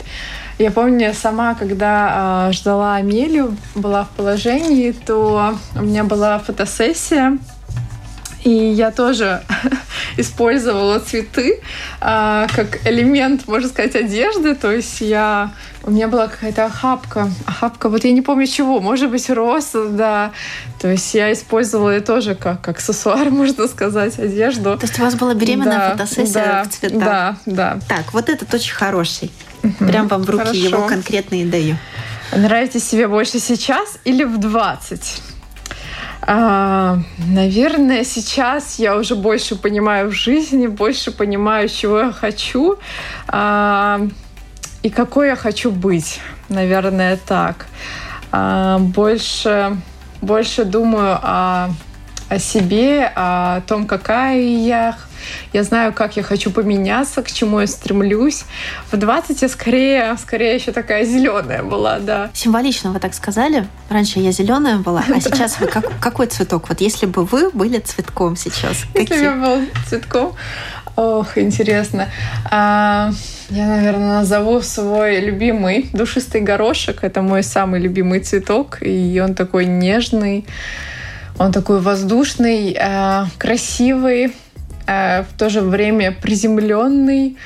Я 0.58 0.72
помню, 0.72 1.14
сама, 1.14 1.54
когда 1.54 2.48
э, 2.50 2.54
ждала 2.54 2.96
Амелию, 2.96 3.58
была 3.76 4.06
в 4.06 4.10
положении, 4.10 4.92
то 4.92 5.58
у 5.76 5.82
меня 5.82 6.06
была 6.06 6.40
фотосессия, 6.40 7.38
и 8.46 8.52
я 8.52 8.92
тоже 8.92 9.42
использовала 10.18 11.00
цветы 11.00 11.60
э, 12.00 12.48
как 12.56 12.88
элемент, 12.88 13.48
можно 13.48 13.68
сказать, 13.68 13.96
одежды. 13.96 14.56
То 14.56 14.72
есть 14.72 15.02
я 15.02 15.52
у 15.84 15.92
меня 15.92 16.08
была 16.08 16.28
какая-то 16.28 16.66
охапка. 16.66 17.30
Охапка, 17.46 17.90
вот 17.90 18.06
я 18.06 18.12
не 18.12 18.22
помню 18.22 18.48
чего, 18.48 18.80
может 18.80 19.12
быть, 19.12 19.30
роз, 19.30 19.72
да. 19.74 20.32
То 20.80 20.88
есть 20.90 21.14
я 21.14 21.34
использовала 21.34 21.90
это 21.90 22.14
тоже 22.14 22.36
как 22.36 22.68
аксессуар, 22.68 23.30
можно 23.32 23.68
сказать, 23.68 24.18
одежду. 24.20 24.78
То 24.78 24.86
есть 24.86 25.00
у 25.00 25.04
вас 25.04 25.16
была 25.16 25.34
беременная 25.34 25.78
да, 25.78 25.92
фотосессия 25.92 26.44
да, 26.44 26.64
в 26.64 26.70
цветах? 26.70 27.00
Да, 27.00 27.38
да. 27.46 27.80
Так, 27.88 28.14
вот 28.14 28.30
этот 28.30 28.54
очень 28.54 28.74
хороший. 28.74 29.32
Угу. 29.66 29.86
Прям 29.86 30.08
вам 30.08 30.24
в 30.24 30.30
руки 30.30 30.44
Хорошо. 30.44 30.68
его 30.68 30.88
конкретно 30.88 31.42
и 31.42 31.46
даю. 31.46 31.78
Нравитесь 32.32 32.84
себе 32.84 33.08
больше 33.08 33.40
сейчас 33.40 33.98
или 34.04 34.24
в 34.24 34.38
20? 34.38 35.22
А, 36.28 36.98
наверное, 37.28 38.04
сейчас 38.04 38.80
я 38.80 38.96
уже 38.96 39.16
больше 39.16 39.56
понимаю 39.56 40.10
в 40.10 40.14
жизни, 40.14 40.66
больше 40.68 41.12
понимаю, 41.12 41.70
чего 41.70 42.00
я 42.00 42.12
хочу 42.12 42.78
а, 43.28 44.08
и 44.82 44.90
какой 44.90 45.28
я 45.28 45.36
хочу 45.36 45.72
быть. 45.72 46.20
Наверное, 46.50 47.18
так. 47.18 47.68
А, 48.32 48.80
больше, 48.80 49.78
больше 50.22 50.66
думаю 50.66 51.20
о, 51.22 51.70
о 52.30 52.40
себе, 52.40 53.12
о 53.16 53.62
том, 53.62 53.86
какая 53.86 54.40
я, 54.42 54.98
я 55.54 55.64
знаю, 55.64 55.94
как 55.94 56.18
я 56.18 56.24
хочу 56.24 56.52
поменяться, 56.52 57.22
к 57.22 57.32
чему 57.32 57.60
я 57.60 57.68
стремлюсь. 57.68 58.46
В 58.92 58.98
20 58.98 59.42
я 59.42 59.50
скорее, 59.50 60.18
скорее 60.18 60.56
еще 60.56 60.72
такая 60.72 61.06
зеленая 61.06 61.64
была, 61.64 62.00
да. 62.00 62.30
Символично 62.34 62.92
вы 62.92 63.00
так 63.00 63.14
сказали. 63.14 63.68
Раньше 63.90 64.20
я 64.20 64.32
зеленая 64.32 64.78
была, 64.78 65.04
а 65.08 65.20
сейчас 65.22 65.60
вы 65.60 65.68
как, 65.68 65.86
какой 66.00 66.28
цветок? 66.28 66.70
Вот 66.70 66.82
если 66.82 67.06
бы 67.06 67.26
вы 67.26 67.50
были 67.52 67.80
цветком 67.80 68.36
сейчас, 68.36 68.84
Если 68.94 69.16
бы 69.16 69.22
я 69.22 69.32
был 69.34 69.62
цветком, 69.88 70.36
Ох, 70.96 71.38
интересно. 71.38 72.08
А, 72.50 73.12
я, 73.50 73.68
наверное, 73.68 74.20
назову 74.20 74.62
свой 74.62 75.20
любимый 75.20 75.90
душистый 75.92 76.40
горошек. 76.40 77.04
Это 77.04 77.22
мой 77.22 77.44
самый 77.44 77.82
любимый 77.82 78.22
цветок, 78.22 78.78
и 78.82 79.22
он 79.22 79.36
такой 79.36 79.66
нежный, 79.66 80.46
он 81.38 81.52
такой 81.52 81.82
воздушный, 81.82 82.78
а, 82.80 83.28
красивый, 83.38 84.34
Э, 84.88 85.24
в 85.24 85.38
то 85.38 85.50
же 85.50 85.62
время 85.62 86.12
приземленный, 86.12 87.38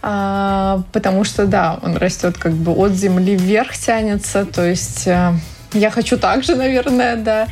а, 0.00 0.82
потому 0.92 1.24
что, 1.24 1.46
да, 1.46 1.78
он 1.82 1.96
растет 1.96 2.38
как 2.38 2.52
бы 2.52 2.72
от 2.72 2.92
земли 2.92 3.36
вверх 3.36 3.76
тянется, 3.76 4.44
то 4.44 4.64
есть 4.64 5.06
э, 5.06 5.32
я 5.72 5.90
хочу 5.90 6.16
также, 6.18 6.54
наверное, 6.54 7.16
да, 7.16 7.48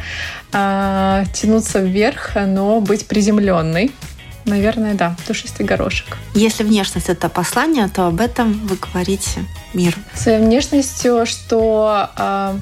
а, 0.53 1.25
тянуться 1.33 1.81
вверх, 1.81 2.33
но 2.47 2.81
быть 2.81 3.07
приземленной. 3.07 3.93
Наверное, 4.45 4.95
да, 4.95 5.17
душистый 5.27 5.67
горошек. 5.67 6.17
Если 6.35 6.63
внешность 6.63 7.09
это 7.09 7.29
послание, 7.29 7.89
то 7.89 8.07
об 8.07 8.21
этом 8.21 8.53
вы 8.69 8.77
говорите 8.77 9.45
миру. 9.75 9.97
Своей 10.15 10.39
внешностью, 10.39 11.27
что 11.27 12.09
э, 12.17 12.55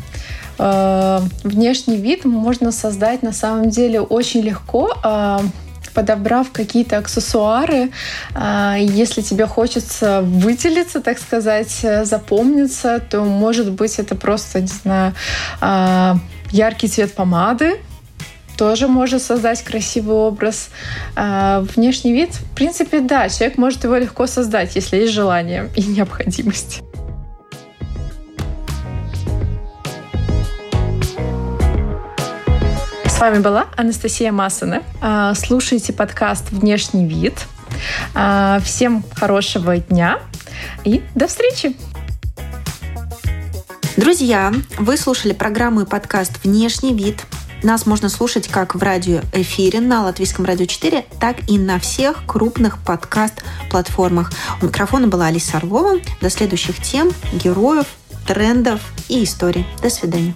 э, 0.59 1.20
внешний 1.42 1.99
вид 1.99 2.25
можно 2.25 2.73
создать 2.73 3.23
на 3.23 3.33
самом 3.33 3.68
деле 3.68 4.01
очень 4.01 4.40
легко. 4.40 4.97
Э, 5.05 5.40
подобрав 5.94 6.50
какие-то 6.52 6.98
аксессуары, 6.98 7.90
а, 8.35 8.76
если 8.78 9.22
тебе 9.22 9.46
хочется 9.46 10.20
выделиться, 10.22 11.00
так 11.00 11.18
сказать, 11.18 11.85
запомниться, 12.04 13.00
то, 13.00 13.22
может 13.22 13.70
быть, 13.70 13.98
это 13.98 14.14
просто, 14.14 14.61
не 14.61 14.66
знаю, 14.66 15.14
а, 15.61 16.18
Яркий 16.50 16.87
цвет 16.87 17.12
помады 17.14 17.80
тоже 18.57 18.87
может 18.87 19.22
создать 19.22 19.62
красивый 19.62 20.14
образ. 20.14 20.70
А, 21.16 21.64
внешний 21.74 22.12
вид, 22.12 22.30
в 22.35 22.54
принципе, 22.54 23.00
да, 23.00 23.28
человек 23.28 23.59
может 23.59 23.85
его 23.85 23.96
легко 23.96 24.26
создать, 24.26 24.76
если 24.76 24.98
есть 24.98 25.12
желание 25.12 25.68
и 25.76 25.83
необходимость. 25.83 26.83
С 33.14 33.20
вами 33.20 33.38
была 33.38 33.68
Анастасия 33.77 34.33
Масана. 34.33 34.83
А, 35.00 35.35
слушайте 35.35 35.92
подкаст 35.92 36.50
«Внешний 36.50 37.07
вид». 37.07 37.46
А, 38.12 38.59
всем 38.59 39.05
хорошего 39.14 39.77
дня 39.77 40.18
и 40.83 41.00
до 41.14 41.29
встречи! 41.29 41.77
Друзья, 43.96 44.53
вы 44.79 44.96
слушали 44.96 45.33
программу 45.33 45.83
и 45.83 45.87
подкаст 45.87 46.42
«Внешний 46.42 46.92
вид». 46.92 47.24
Нас 47.62 47.87
можно 47.87 48.09
слушать 48.09 48.48
как 48.48 48.74
в 48.74 48.83
радиоэфире 48.83 49.81
на 49.81 50.03
Латвийском 50.03 50.44
радио 50.44 50.66
4, 50.66 51.07
так 51.20 51.48
и 51.48 51.57
на 51.57 51.79
всех 51.79 52.27
крупных 52.27 52.79
подкаст-платформах. 52.79 54.33
У 54.61 54.66
микрофона 54.66 55.07
была 55.07 55.27
Алиса 55.27 55.59
Орлова. 55.59 56.00
До 56.20 56.31
следующих 56.31 56.83
тем, 56.83 57.12
героев, 57.33 57.87
трендов 58.27 58.81
и 59.09 59.22
историй. 59.22 59.64
До 59.81 59.88
свидания. 59.88 60.35